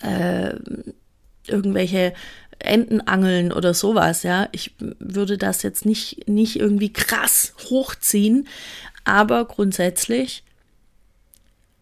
äh, 0.00 0.54
irgendwelche 1.46 2.14
Entenangeln 2.58 3.52
oder 3.52 3.74
sowas, 3.74 4.22
ja. 4.22 4.48
Ich 4.52 4.74
würde 4.78 5.38
das 5.38 5.62
jetzt 5.62 5.84
nicht, 5.84 6.28
nicht 6.28 6.58
irgendwie 6.58 6.92
krass 6.92 7.54
hochziehen, 7.70 8.46
aber 9.04 9.44
grundsätzlich 9.46 10.44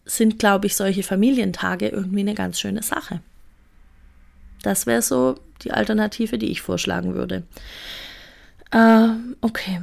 sind, 0.05 0.39
glaube 0.39 0.67
ich, 0.67 0.75
solche 0.75 1.03
Familientage 1.03 1.89
irgendwie 1.89 2.21
eine 2.21 2.33
ganz 2.33 2.59
schöne 2.59 2.83
Sache. 2.83 3.21
Das 4.63 4.85
wäre 4.85 5.01
so 5.01 5.39
die 5.63 5.71
Alternative, 5.71 6.37
die 6.37 6.51
ich 6.51 6.61
vorschlagen 6.61 7.15
würde. 7.15 7.43
Äh, 8.71 9.09
okay. 9.41 9.81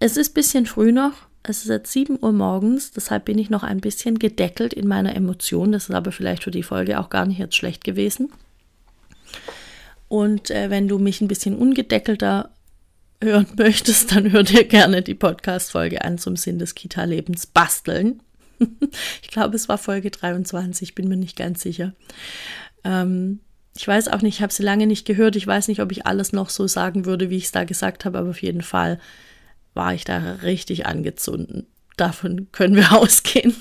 Es 0.00 0.16
ist 0.16 0.30
ein 0.30 0.34
bisschen 0.34 0.66
früh 0.66 0.92
noch. 0.92 1.12
Es 1.46 1.58
ist 1.58 1.68
jetzt 1.68 1.92
7 1.92 2.18
Uhr 2.22 2.32
morgens, 2.32 2.92
deshalb 2.92 3.26
bin 3.26 3.38
ich 3.38 3.50
noch 3.50 3.62
ein 3.62 3.82
bisschen 3.82 4.18
gedeckelt 4.18 4.72
in 4.72 4.88
meiner 4.88 5.14
Emotion. 5.14 5.72
Das 5.72 5.90
ist 5.90 5.94
aber 5.94 6.10
vielleicht 6.10 6.42
für 6.44 6.50
die 6.50 6.62
Folge 6.62 6.98
auch 6.98 7.10
gar 7.10 7.26
nicht 7.26 7.38
jetzt 7.38 7.54
schlecht 7.54 7.84
gewesen. 7.84 8.32
Und 10.08 10.50
äh, 10.50 10.70
wenn 10.70 10.88
du 10.88 10.98
mich 10.98 11.20
ein 11.20 11.28
bisschen 11.28 11.56
ungedeckelter 11.56 12.50
hören 13.22 13.46
möchtest, 13.56 14.14
dann 14.14 14.32
hör 14.32 14.42
dir 14.42 14.64
gerne 14.64 15.02
die 15.02 15.14
Podcast-Folge 15.14 16.04
an 16.04 16.18
zum 16.18 16.36
Sinn 16.36 16.58
des 16.58 16.74
Kita-Lebens 16.74 17.46
basteln. 17.46 18.20
ich 19.22 19.28
glaube, 19.28 19.56
es 19.56 19.68
war 19.68 19.78
Folge 19.78 20.10
23, 20.10 20.94
bin 20.94 21.08
mir 21.08 21.16
nicht 21.16 21.36
ganz 21.36 21.62
sicher. 21.62 21.92
Ähm, 22.84 23.40
ich 23.76 23.88
weiß 23.88 24.08
auch 24.08 24.22
nicht, 24.22 24.36
ich 24.36 24.42
habe 24.42 24.52
sie 24.52 24.62
lange 24.62 24.86
nicht 24.86 25.06
gehört. 25.06 25.34
Ich 25.36 25.46
weiß 25.46 25.68
nicht, 25.68 25.80
ob 25.80 25.90
ich 25.90 26.06
alles 26.06 26.32
noch 26.32 26.48
so 26.48 26.66
sagen 26.66 27.06
würde, 27.06 27.30
wie 27.30 27.36
ich 27.36 27.44
es 27.44 27.52
da 27.52 27.64
gesagt 27.64 28.04
habe, 28.04 28.18
aber 28.18 28.30
auf 28.30 28.42
jeden 28.42 28.62
Fall 28.62 29.00
war 29.74 29.94
ich 29.94 30.04
da 30.04 30.18
richtig 30.42 30.86
angezündet. 30.86 31.66
Davon 31.96 32.48
können 32.52 32.76
wir 32.76 32.92
ausgehen. 32.96 33.54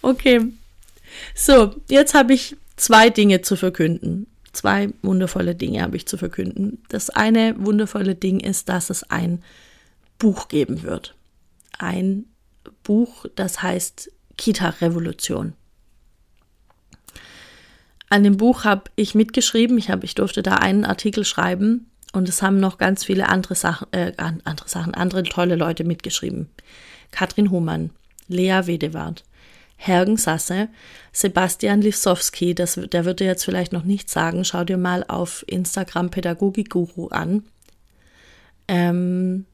okay. 0.00 0.40
So, 1.34 1.74
jetzt 1.88 2.14
habe 2.14 2.32
ich 2.32 2.56
zwei 2.78 3.10
Dinge 3.10 3.42
zu 3.42 3.56
verkünden. 3.56 4.26
Zwei 4.52 4.88
wundervolle 5.02 5.54
Dinge 5.54 5.82
habe 5.82 5.96
ich 5.96 6.06
zu 6.06 6.16
verkünden. 6.16 6.82
Das 6.88 7.10
eine 7.10 7.54
wundervolle 7.58 8.14
Ding 8.14 8.40
ist, 8.40 8.68
dass 8.68 8.90
es 8.90 9.04
ein 9.04 9.42
Buch 10.18 10.48
geben 10.48 10.82
wird. 10.82 11.14
Ein 11.78 12.24
Buch, 12.82 13.26
das 13.36 13.62
heißt 13.62 14.10
Kita-Revolution. 14.36 15.52
An 18.08 18.24
dem 18.24 18.38
Buch 18.38 18.64
habe 18.64 18.84
ich 18.96 19.14
mitgeschrieben. 19.14 19.76
Ich, 19.76 19.90
hab, 19.90 20.02
ich 20.02 20.14
durfte 20.14 20.42
da 20.42 20.54
einen 20.54 20.84
Artikel 20.84 21.24
schreiben 21.24 21.90
und 22.12 22.28
es 22.28 22.40
haben 22.40 22.58
noch 22.58 22.78
ganz 22.78 23.04
viele 23.04 23.28
andere 23.28 23.54
Sachen, 23.54 23.92
äh, 23.92 24.12
andere 24.16 24.68
Sachen, 24.68 24.94
andere 24.94 25.24
tolle 25.24 25.56
Leute 25.56 25.84
mitgeschrieben. 25.84 26.48
Katrin 27.10 27.50
Hohmann, 27.50 27.90
Lea 28.28 28.62
Wedewart, 28.64 29.24
Hergen 29.80 30.16
Sasse, 30.16 30.68
Sebastian 31.12 31.80
Lisowski, 31.80 32.54
das, 32.54 32.74
der 32.74 33.04
würde 33.04 33.24
jetzt 33.24 33.44
vielleicht 33.44 33.72
noch 33.72 33.84
nicht 33.84 34.10
sagen, 34.10 34.44
schau 34.44 34.64
dir 34.64 34.76
mal 34.76 35.04
auf 35.06 35.44
Instagram 35.46 36.10
Pädagogikguru 36.10 37.08
an. 37.08 37.44
Ähm, 38.66 39.46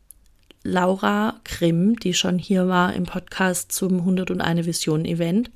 Laura 0.63 1.41
Grimm, 1.45 1.97
die 2.01 2.15
schon 2.15 2.39
hier 2.39 2.69
war 2.69 2.95
im 2.95 3.05
Podcast 3.05 3.71
zum 3.71 3.99
101 3.99 4.65
Vision 4.65 5.05
Event. 5.05 5.51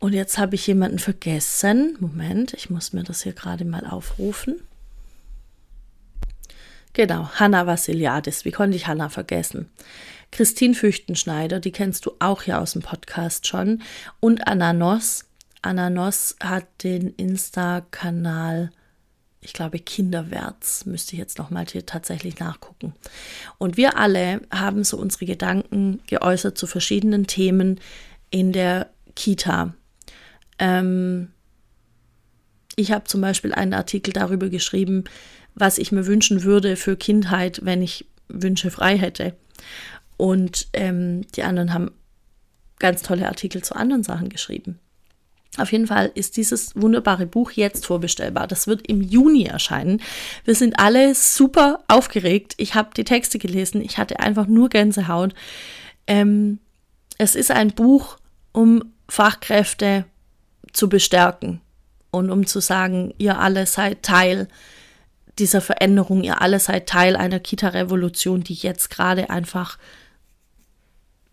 Und 0.00 0.12
jetzt 0.12 0.36
habe 0.36 0.56
ich 0.56 0.66
jemanden 0.66 0.98
vergessen. 0.98 1.96
Moment, 2.00 2.52
ich 2.54 2.68
muss 2.68 2.92
mir 2.92 3.04
das 3.04 3.22
hier 3.22 3.32
gerade 3.32 3.64
mal 3.64 3.86
aufrufen. 3.86 4.60
Genau, 6.94 7.30
Hanna 7.34 7.68
Vassiliadis. 7.68 8.44
Wie 8.44 8.50
konnte 8.50 8.76
ich 8.76 8.88
Hanna 8.88 9.08
vergessen? 9.08 9.70
Christine 10.32 10.74
Füchtenschneider, 10.74 11.60
die 11.60 11.72
kennst 11.72 12.06
du 12.06 12.12
auch 12.18 12.42
hier 12.42 12.60
aus 12.60 12.72
dem 12.72 12.82
Podcast 12.82 13.46
schon. 13.46 13.82
Und. 14.18 14.48
Anna 15.62 15.90
Noss 15.90 16.36
hat 16.42 16.66
den 16.82 17.10
Insta-Kanal, 17.10 18.72
ich 19.40 19.52
glaube, 19.52 19.78
Kinderwärts, 19.78 20.86
müsste 20.86 21.12
ich 21.12 21.18
jetzt 21.18 21.38
nochmal 21.38 21.66
hier 21.66 21.86
tatsächlich 21.86 22.40
nachgucken. 22.40 22.94
Und 23.58 23.76
wir 23.76 23.96
alle 23.96 24.40
haben 24.52 24.82
so 24.82 24.98
unsere 24.98 25.24
Gedanken 25.24 26.00
geäußert 26.08 26.58
zu 26.58 26.66
verschiedenen 26.66 27.28
Themen 27.28 27.80
in 28.30 28.52
der 28.52 28.90
Kita. 29.14 29.74
Ähm, 30.58 31.30
ich 32.74 32.90
habe 32.90 33.04
zum 33.04 33.20
Beispiel 33.20 33.54
einen 33.54 33.74
Artikel 33.74 34.12
darüber 34.12 34.48
geschrieben, 34.48 35.04
was 35.54 35.78
ich 35.78 35.92
mir 35.92 36.06
wünschen 36.06 36.42
würde 36.42 36.76
für 36.76 36.96
Kindheit, 36.96 37.60
wenn 37.62 37.82
ich 37.82 38.06
Wünsche 38.28 38.70
frei 38.70 38.98
hätte. 38.98 39.36
Und 40.22 40.68
ähm, 40.72 41.22
die 41.34 41.42
anderen 41.42 41.74
haben 41.74 41.90
ganz 42.78 43.02
tolle 43.02 43.26
Artikel 43.26 43.64
zu 43.64 43.74
anderen 43.74 44.04
Sachen 44.04 44.28
geschrieben. 44.28 44.78
Auf 45.58 45.72
jeden 45.72 45.88
Fall 45.88 46.12
ist 46.14 46.36
dieses 46.36 46.76
wunderbare 46.76 47.26
Buch 47.26 47.50
jetzt 47.50 47.86
vorbestellbar. 47.86 48.46
Das 48.46 48.68
wird 48.68 48.86
im 48.86 49.02
Juni 49.02 49.46
erscheinen. 49.46 50.00
Wir 50.44 50.54
sind 50.54 50.78
alle 50.78 51.16
super 51.16 51.80
aufgeregt. 51.88 52.54
Ich 52.58 52.76
habe 52.76 52.90
die 52.96 53.02
Texte 53.02 53.40
gelesen. 53.40 53.82
Ich 53.82 53.98
hatte 53.98 54.20
einfach 54.20 54.46
nur 54.46 54.68
Gänsehaut. 54.68 55.34
Ähm, 56.06 56.60
es 57.18 57.34
ist 57.34 57.50
ein 57.50 57.72
Buch, 57.72 58.16
um 58.52 58.92
Fachkräfte 59.08 60.04
zu 60.72 60.88
bestärken 60.88 61.60
und 62.12 62.30
um 62.30 62.46
zu 62.46 62.60
sagen, 62.60 63.12
ihr 63.18 63.40
alle 63.40 63.66
seid 63.66 64.04
Teil 64.04 64.46
dieser 65.40 65.60
Veränderung, 65.60 66.22
ihr 66.22 66.40
alle 66.40 66.60
seid 66.60 66.88
Teil 66.88 67.16
einer 67.16 67.40
Kita-Revolution, 67.40 68.44
die 68.44 68.54
jetzt 68.54 68.88
gerade 68.88 69.28
einfach 69.28 69.78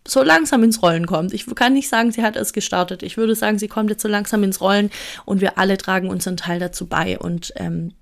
so 0.06 0.22
langsam 0.22 0.62
ins 0.62 0.82
Rollen 0.82 1.06
kommt. 1.06 1.32
Ich 1.34 1.46
kann 1.54 1.74
nicht 1.74 1.88
sagen, 1.88 2.12
sie 2.12 2.22
hat 2.22 2.36
es 2.36 2.52
gestartet. 2.52 3.02
Ich 3.02 3.16
würde 3.16 3.34
sagen, 3.34 3.58
sie 3.58 3.68
kommt 3.68 3.90
jetzt 3.90 4.02
so 4.02 4.08
langsam 4.08 4.42
ins 4.42 4.60
Rollen 4.60 4.90
und 5.24 5.40
wir 5.40 5.58
alle 5.58 5.76
tragen 5.76 6.08
unseren 6.08 6.36
Teil 6.36 6.58
dazu 6.58 6.86
bei. 6.86 7.18
Und 7.18 7.52
ähm, 7.56 7.92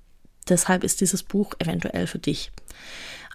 deshalb 0.49 0.85
ist 0.85 1.01
dieses 1.01 1.23
Buch 1.23 1.55
eventuell 1.59 2.07
für 2.07 2.19
dich. 2.19 2.51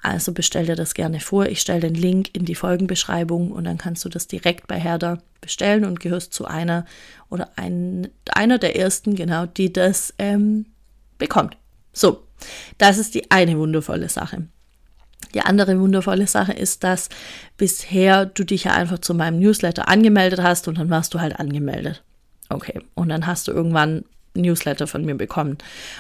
Also 0.02 0.34
bestell 0.34 0.66
dir 0.66 0.76
das 0.76 0.94
gerne 0.94 1.22
vor. 1.22 1.46
Ich 1.46 1.62
stelle 1.62 1.80
den 1.80 1.96
Link 1.96 2.36
in 2.36 2.44
die 2.44 2.56
Folgenbeschreibung 2.56 3.52
und 3.52 3.64
dann 3.64 3.78
kannst 3.78 4.04
du 4.04 4.10
das 4.10 4.28
direkt 4.28 4.68
bei 4.68 4.78
Herder 4.78 5.22
bestellen 5.40 5.86
und 5.86 6.02
gehörst 6.02 6.34
zu 6.34 6.46
einer 6.46 6.86
oder 7.30 7.52
ein, 7.56 8.10
einer 8.30 8.58
der 8.58 8.76
ersten, 8.76 9.16
genau, 9.16 9.46
die 9.46 9.72
das 9.72 10.14
ähm, 10.20 10.66
bekommt. 11.18 11.58
So, 11.94 12.28
das 12.78 12.98
ist 12.98 13.16
die 13.16 13.32
eine 13.32 13.58
wundervolle 13.58 14.10
Sache. 14.10 14.48
Die 15.34 15.42
andere 15.42 15.80
wundervolle 15.80 16.28
Sache 16.28 16.54
ist, 16.54 16.84
dass 16.84 17.10
bisher 17.58 18.26
du 18.26 18.44
dich 18.44 18.66
ja 18.66 18.74
einfach 18.74 19.00
zu 19.00 19.14
meinem 19.14 19.40
Newsletter 19.40 19.88
angemeldet 19.88 20.42
hast 20.42 20.68
und 20.68 20.78
dann 20.78 20.90
warst 20.90 21.14
du 21.14 21.20
halt 21.20 21.40
angemeldet. 21.40 22.04
Okay, 22.50 22.82
und 22.96 23.10
dann 23.10 23.26
hast 23.26 23.48
du 23.48 23.52
irgendwann 23.52 24.04
Newsletter 24.36 24.88
von 24.88 25.06
mir 25.06 25.16
bekommen. 25.16 25.58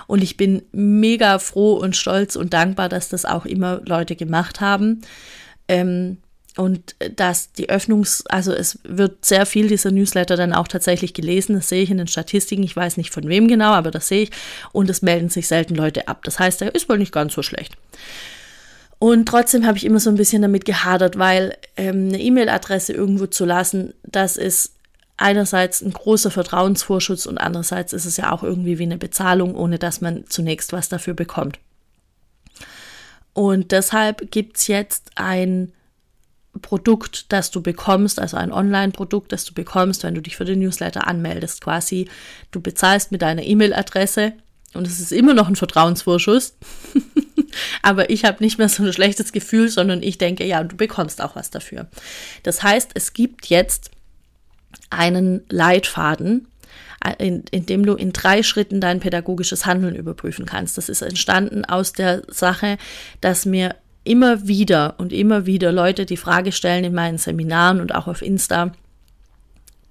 Und 0.07 0.23
ich 0.23 0.37
bin 0.37 0.63
mega 0.71 1.39
froh 1.39 1.73
und 1.73 1.95
stolz 1.95 2.35
und 2.35 2.53
dankbar, 2.53 2.89
dass 2.89 3.09
das 3.09 3.25
auch 3.25 3.45
immer 3.45 3.81
Leute 3.85 4.15
gemacht 4.15 4.61
haben. 4.61 5.01
Ähm, 5.67 6.17
und 6.55 6.95
dass 7.15 7.51
die 7.51 7.69
Öffnungs-, 7.69 8.25
also 8.27 8.53
es 8.53 8.77
wird 8.83 9.25
sehr 9.25 9.47
viel 9.47 9.67
dieser 9.67 9.89
Newsletter 9.91 10.35
dann 10.35 10.53
auch 10.53 10.67
tatsächlich 10.67 11.13
gelesen. 11.13 11.55
Das 11.55 11.69
sehe 11.69 11.81
ich 11.81 11.89
in 11.89 11.97
den 11.97 12.07
Statistiken. 12.07 12.63
Ich 12.63 12.75
weiß 12.75 12.97
nicht 12.97 13.11
von 13.11 13.27
wem 13.27 13.47
genau, 13.47 13.71
aber 13.71 13.89
das 13.89 14.07
sehe 14.07 14.23
ich. 14.23 14.31
Und 14.71 14.89
es 14.89 15.01
melden 15.01 15.29
sich 15.29 15.47
selten 15.47 15.73
Leute 15.73 16.07
ab. 16.07 16.23
Das 16.23 16.39
heißt, 16.39 16.61
er 16.61 16.75
ist 16.75 16.89
wohl 16.89 16.99
nicht 16.99 17.11
ganz 17.11 17.33
so 17.33 17.41
schlecht. 17.41 17.75
Und 19.03 19.25
trotzdem 19.25 19.65
habe 19.65 19.77
ich 19.77 19.83
immer 19.83 19.99
so 19.99 20.09
ein 20.09 20.15
bisschen 20.15 20.43
damit 20.43 20.63
gehadert, 20.63 21.19
weil 21.19 21.57
ähm, 21.75 22.07
eine 22.07 22.21
E-Mail-Adresse 22.21 22.93
irgendwo 22.93 23.25
zu 23.25 23.43
lassen, 23.43 23.93
das 24.03 24.37
ist 24.37 24.75
einerseits 25.17 25.81
ein 25.81 25.91
großer 25.91 26.31
Vertrauensvorschuss 26.31 27.27
und 27.27 27.37
andererseits 27.37 27.91
ist 27.91 28.05
es 28.05 28.15
ja 28.15 28.31
auch 28.31 28.43
irgendwie 28.43 28.79
wie 28.79 28.83
eine 28.83 28.97
Bezahlung, 28.97 29.55
ohne 29.55 29.77
dass 29.77 29.99
man 29.99 30.23
zunächst 30.29 30.71
was 30.71 30.87
dafür 30.87 31.15
bekommt. 31.15 31.59
Und 33.33 33.73
deshalb 33.73 34.31
gibt 34.31 34.55
es 34.55 34.67
jetzt 34.67 35.11
ein 35.15 35.73
Produkt, 36.61 37.33
das 37.33 37.51
du 37.51 37.61
bekommst, 37.61 38.21
also 38.21 38.37
ein 38.37 38.53
Online-Produkt, 38.53 39.33
das 39.33 39.43
du 39.43 39.53
bekommst, 39.53 40.03
wenn 40.03 40.15
du 40.15 40.21
dich 40.21 40.37
für 40.37 40.45
den 40.45 40.59
Newsletter 40.59 41.07
anmeldest. 41.07 41.59
Quasi, 41.59 42.07
du 42.51 42.61
bezahlst 42.61 43.11
mit 43.11 43.21
deiner 43.21 43.43
E-Mail-Adresse 43.43 44.31
und 44.73 44.87
es 44.87 44.99
ist 44.99 45.11
immer 45.11 45.33
noch 45.33 45.47
ein 45.47 45.55
Vertrauensvorschuss. 45.55 46.55
Aber 47.81 48.09
ich 48.09 48.25
habe 48.25 48.43
nicht 48.43 48.57
mehr 48.57 48.69
so 48.69 48.83
ein 48.83 48.93
schlechtes 48.93 49.31
Gefühl, 49.31 49.69
sondern 49.69 50.01
ich 50.01 50.17
denke, 50.17 50.45
ja, 50.45 50.63
du 50.63 50.75
bekommst 50.75 51.21
auch 51.21 51.35
was 51.35 51.51
dafür. 51.51 51.87
Das 52.41 52.63
heißt, 52.63 52.91
es 52.95 53.13
gibt 53.13 53.47
jetzt 53.47 53.91
einen 54.89 55.41
Leitfaden, 55.49 56.47
in, 57.19 57.43
in 57.51 57.65
dem 57.65 57.85
du 57.85 57.95
in 57.95 58.13
drei 58.13 58.43
Schritten 58.43 58.79
dein 58.79 58.99
pädagogisches 58.99 59.65
Handeln 59.65 59.95
überprüfen 59.95 60.45
kannst. 60.45 60.77
Das 60.77 60.89
ist 60.89 61.01
entstanden 61.01 61.65
aus 61.65 61.93
der 61.93 62.23
Sache, 62.27 62.77
dass 63.21 63.45
mir 63.45 63.75
immer 64.03 64.47
wieder 64.47 64.95
und 64.97 65.13
immer 65.13 65.45
wieder 65.45 65.71
Leute 65.71 66.05
die 66.05 66.17
Frage 66.17 66.51
stellen 66.51 66.83
in 66.83 66.93
meinen 66.93 67.17
Seminaren 67.17 67.81
und 67.81 67.93
auch 67.93 68.07
auf 68.07 68.21
Insta, 68.21 68.71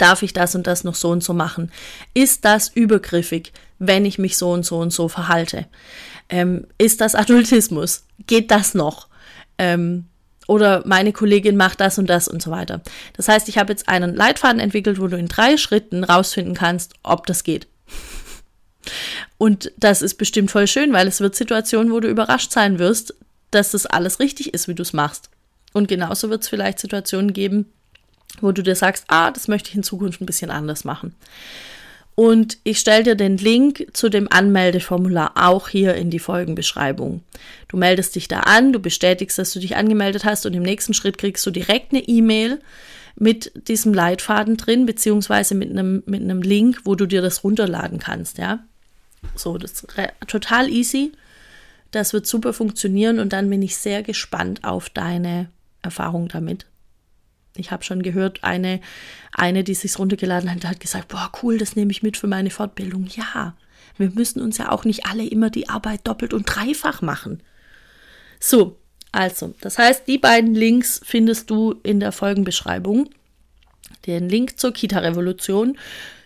darf 0.02 0.22
ich 0.22 0.32
das 0.32 0.54
und 0.54 0.66
das 0.66 0.84
noch 0.84 0.94
so 0.94 1.10
und 1.10 1.22
so 1.22 1.32
machen? 1.32 1.70
Ist 2.12 2.44
das 2.44 2.68
übergriffig, 2.68 3.52
wenn 3.78 4.04
ich 4.04 4.18
mich 4.18 4.36
so 4.36 4.50
und 4.50 4.66
so 4.66 4.78
und 4.78 4.92
so 4.92 5.08
verhalte? 5.08 5.66
Ähm, 6.28 6.66
ist 6.78 7.00
das 7.00 7.14
Adultismus? 7.14 8.04
Geht 8.26 8.50
das 8.50 8.74
noch? 8.74 9.08
Ähm, 9.58 10.06
oder 10.48 10.82
meine 10.86 11.12
Kollegin 11.12 11.56
macht 11.56 11.80
das 11.80 11.98
und 11.98 12.08
das 12.10 12.28
und 12.28 12.42
so 12.42 12.50
weiter. 12.50 12.82
Das 13.14 13.28
heißt, 13.28 13.48
ich 13.48 13.58
habe 13.58 13.72
jetzt 13.72 13.88
einen 13.88 14.14
Leitfaden 14.14 14.60
entwickelt, 14.60 15.00
wo 15.00 15.06
du 15.06 15.16
in 15.16 15.28
drei 15.28 15.56
Schritten 15.56 16.04
rausfinden 16.04 16.54
kannst, 16.54 16.94
ob 17.02 17.26
das 17.26 17.44
geht. 17.44 17.68
Und 19.38 19.72
das 19.76 20.02
ist 20.02 20.14
bestimmt 20.14 20.50
voll 20.50 20.66
schön, 20.66 20.92
weil 20.92 21.06
es 21.06 21.20
wird 21.20 21.36
Situationen, 21.36 21.92
wo 21.92 22.00
du 22.00 22.08
überrascht 22.08 22.50
sein 22.50 22.78
wirst, 22.78 23.14
dass 23.50 23.70
das 23.70 23.86
alles 23.86 24.18
richtig 24.18 24.52
ist, 24.54 24.66
wie 24.66 24.74
du 24.74 24.82
es 24.82 24.92
machst. 24.92 25.30
Und 25.72 25.88
genauso 25.88 26.28
wird 26.28 26.42
es 26.42 26.48
vielleicht 26.48 26.78
Situationen 26.80 27.32
geben, 27.32 27.66
wo 28.40 28.52
du 28.52 28.62
dir 28.62 28.76
sagst, 28.76 29.04
ah, 29.08 29.30
das 29.30 29.48
möchte 29.48 29.70
ich 29.70 29.76
in 29.76 29.82
Zukunft 29.82 30.20
ein 30.20 30.26
bisschen 30.26 30.50
anders 30.50 30.84
machen. 30.84 31.14
Und 32.14 32.58
ich 32.64 32.78
stelle 32.78 33.04
dir 33.04 33.14
den 33.14 33.38
Link 33.38 33.86
zu 33.94 34.10
dem 34.10 34.30
Anmeldeformular 34.30 35.32
auch 35.34 35.68
hier 35.68 35.94
in 35.94 36.10
die 36.10 36.18
Folgenbeschreibung. 36.18 37.22
Du 37.68 37.76
meldest 37.76 38.14
dich 38.16 38.28
da 38.28 38.40
an, 38.40 38.72
du 38.72 38.80
bestätigst, 38.80 39.38
dass 39.38 39.52
du 39.52 39.60
dich 39.60 39.76
angemeldet 39.76 40.24
hast 40.24 40.44
und 40.44 40.52
im 40.54 40.62
nächsten 40.62 40.92
Schritt 40.92 41.16
kriegst 41.16 41.46
du 41.46 41.50
direkt 41.50 41.92
eine 41.92 42.06
E-Mail 42.06 42.60
mit 43.14 43.52
diesem 43.68 43.94
Leitfaden 43.94 44.56
drin, 44.56 44.84
beziehungsweise 44.84 45.54
mit 45.54 45.70
einem, 45.70 46.02
mit 46.06 46.22
einem 46.22 46.42
Link, 46.42 46.80
wo 46.84 46.94
du 46.94 47.06
dir 47.06 47.22
das 47.22 47.44
runterladen 47.44 47.98
kannst, 47.98 48.38
ja. 48.38 48.60
So, 49.36 49.56
das 49.56 49.72
ist 49.72 49.86
total 50.26 50.68
easy. 50.68 51.12
Das 51.92 52.12
wird 52.12 52.26
super 52.26 52.52
funktionieren 52.52 53.18
und 53.18 53.32
dann 53.32 53.48
bin 53.48 53.62
ich 53.62 53.76
sehr 53.76 54.02
gespannt 54.02 54.64
auf 54.64 54.90
deine 54.90 55.48
Erfahrung 55.82 56.28
damit. 56.28 56.66
Ich 57.56 57.70
habe 57.70 57.84
schon 57.84 58.02
gehört, 58.02 58.42
eine, 58.42 58.80
eine, 59.32 59.64
die 59.64 59.74
sich 59.74 59.98
runtergeladen 59.98 60.50
hat, 60.50 60.64
hat 60.64 60.80
gesagt, 60.80 61.08
boah, 61.08 61.30
cool, 61.42 61.58
das 61.58 61.76
nehme 61.76 61.90
ich 61.90 62.02
mit 62.02 62.16
für 62.16 62.26
meine 62.26 62.50
Fortbildung. 62.50 63.06
Ja, 63.14 63.54
wir 63.98 64.10
müssen 64.10 64.40
uns 64.40 64.58
ja 64.58 64.70
auch 64.70 64.84
nicht 64.84 65.06
alle 65.06 65.26
immer 65.26 65.50
die 65.50 65.68
Arbeit 65.68 66.06
doppelt 66.06 66.32
und 66.32 66.44
dreifach 66.44 67.02
machen. 67.02 67.42
So, 68.40 68.78
also, 69.12 69.54
das 69.60 69.78
heißt, 69.78 70.08
die 70.08 70.18
beiden 70.18 70.54
Links 70.54 71.00
findest 71.04 71.50
du 71.50 71.74
in 71.82 72.00
der 72.00 72.12
Folgenbeschreibung. 72.12 73.10
Den 74.06 74.28
Link 74.28 74.58
zur 74.58 74.72
Kita-Revolution. 74.72 75.78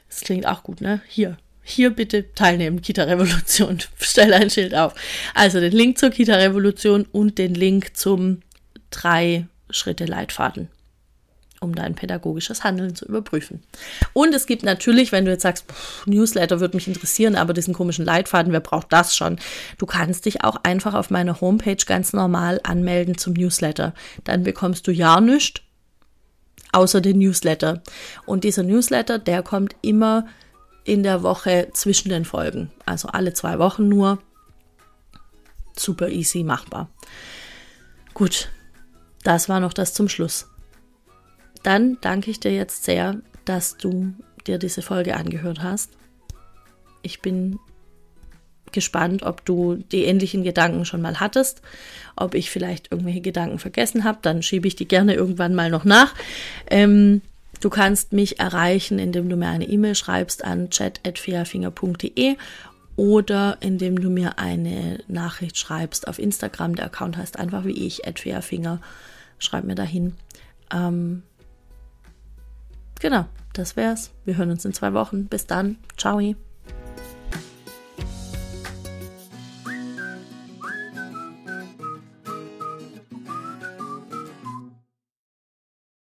Das 0.09 0.21
klingt 0.21 0.47
auch 0.47 0.63
gut, 0.63 0.81
ne? 0.81 1.03
Hier. 1.09 1.37
Hier 1.65 1.91
bitte 1.91 2.33
teilnehmen, 2.35 2.81
Kita-Revolution. 2.81 3.81
Stell 3.99 4.33
ein 4.33 4.51
Schild 4.51 4.77
auf. 4.77 4.95
Also 5.35 5.59
den 5.59 5.73
Link 5.73 5.99
zur 5.99 6.11
Kita-Revolution 6.11 7.07
und 7.11 7.39
den 7.39 7.55
Link 7.55 7.97
zum 7.97 8.41
drei 8.91 9.49
Schritte 9.69 10.05
Leitfaden 10.05 10.69
um 11.61 11.75
dein 11.75 11.95
pädagogisches 11.95 12.65
Handeln 12.65 12.95
zu 12.95 13.07
überprüfen. 13.07 13.63
Und 14.13 14.35
es 14.35 14.47
gibt 14.47 14.63
natürlich, 14.63 15.13
wenn 15.13 15.25
du 15.25 15.31
jetzt 15.31 15.43
sagst, 15.43 15.71
pff, 15.71 16.07
Newsletter 16.07 16.61
würde 16.61 16.77
mich 16.77 16.89
interessieren, 16.89 17.37
aber 17.37 17.53
diesen 17.53 17.75
komischen 17.75 18.05
Leitfaden, 18.05 18.53
wer 18.53 18.61
braucht 18.61 18.93
das 18.93 19.17
schon? 19.17 19.39
Du 19.79 19.87
kannst 19.87 20.27
dich 20.27 20.45
auch 20.45 20.57
einfach 20.63 20.95
auf 20.95 21.11
meiner 21.11 21.41
Homepage 21.41 21.85
ganz 21.87 22.13
normal 22.13 22.61
anmelden 22.63 23.19
zum 23.19 23.33
Newsletter. 23.35 23.95
Dann 24.25 24.43
bekommst 24.43 24.87
du 24.87 24.93
ja 24.93 25.21
nichts, 25.21 25.61
außer 26.73 27.01
den 27.01 27.19
Newsletter. 27.19 27.83
Und 28.27 28.45
dieser 28.45 28.63
Newsletter, 28.63 29.19
der 29.19 29.43
kommt 29.43 29.77
immer 29.83 30.27
in 30.85 31.03
der 31.03 31.23
Woche 31.23 31.69
zwischen 31.73 32.11
den 32.11 32.25
Folgen. 32.25 32.71
Also 32.85 33.09
alle 33.09 33.35
zwei 33.35 33.59
Wochen 33.59 33.89
nur. 33.89 34.19
Super 35.77 36.09
easy 36.09 36.43
machbar. 36.43 36.89
Gut, 38.15 38.49
das 39.25 39.49
war 39.49 39.61
noch 39.61 39.73
das 39.73 39.93
zum 39.93 40.09
Schluss. 40.09 40.49
Dann 41.67 41.99
danke 42.01 42.31
ich 42.31 42.39
dir 42.39 42.53
jetzt 42.53 42.85
sehr, 42.85 43.17
dass 43.45 43.77
du 43.77 44.15
dir 44.47 44.57
diese 44.57 44.83
Folge 44.83 45.17
angehört 45.17 45.65
hast. 45.65 45.91
Ich 47.03 47.21
bin 47.21 47.59
gespannt, 48.71 49.25
ob 49.25 49.45
du 49.45 49.75
die 49.75 50.05
ähnlichen 50.05 50.45
Gedanken 50.45 50.85
schon 50.85 51.03
mal 51.03 51.19
hattest, 51.19 51.63
ob 52.15 52.37
ich 52.37 52.51
vielleicht 52.51 52.93
irgendwelche 52.93 53.21
Gedanken 53.21 53.59
vergessen 53.59 54.05
habe. 54.05 54.19
Dann 54.23 54.45
schiebe 54.45 54.69
ich 54.69 54.77
die 54.77 54.87
gerne 54.87 55.15
irgendwann 55.15 55.57
mal 55.57 55.69
noch 55.69 55.85
nach. 55.85 56.15
Ähm, 56.71 57.21
du 57.61 57.69
kannst 57.69 58.13
mich 58.13 58.39
erreichen, 58.39 59.01
indem 59.01 59.29
du 59.29 59.35
mir 59.35 59.49
eine 59.49 59.69
E-Mail 59.69 59.97
schreibst 59.97 60.45
an 60.45 60.71
chat.fiafinger.de 60.71 62.37
oder 62.95 63.57
indem 63.59 64.01
du 64.01 64.09
mir 64.09 64.39
eine 64.39 65.01
Nachricht 65.09 65.59
schreibst 65.59 66.07
auf 66.07 66.21
Instagram. 66.21 66.77
Der 66.77 66.85
Account 66.85 67.17
heißt 67.17 67.37
einfach 67.41 67.65
wie 67.65 67.87
ich, 67.89 68.03
@fiafinger. 68.15 68.81
Schreib 69.41 69.65
mir 69.65 69.75
dahin. 69.75 70.15
Ähm, 70.73 71.25
genau, 73.01 73.27
das 73.53 73.77
wär's. 73.77 74.11
Wir 74.25 74.37
hören 74.37 74.51
uns 74.51 74.65
in 74.65 74.73
zwei 74.73 74.93
Wochen. 74.93 75.27
Bis 75.27 75.47
dann. 75.47 75.79
Ciao. 75.97 76.21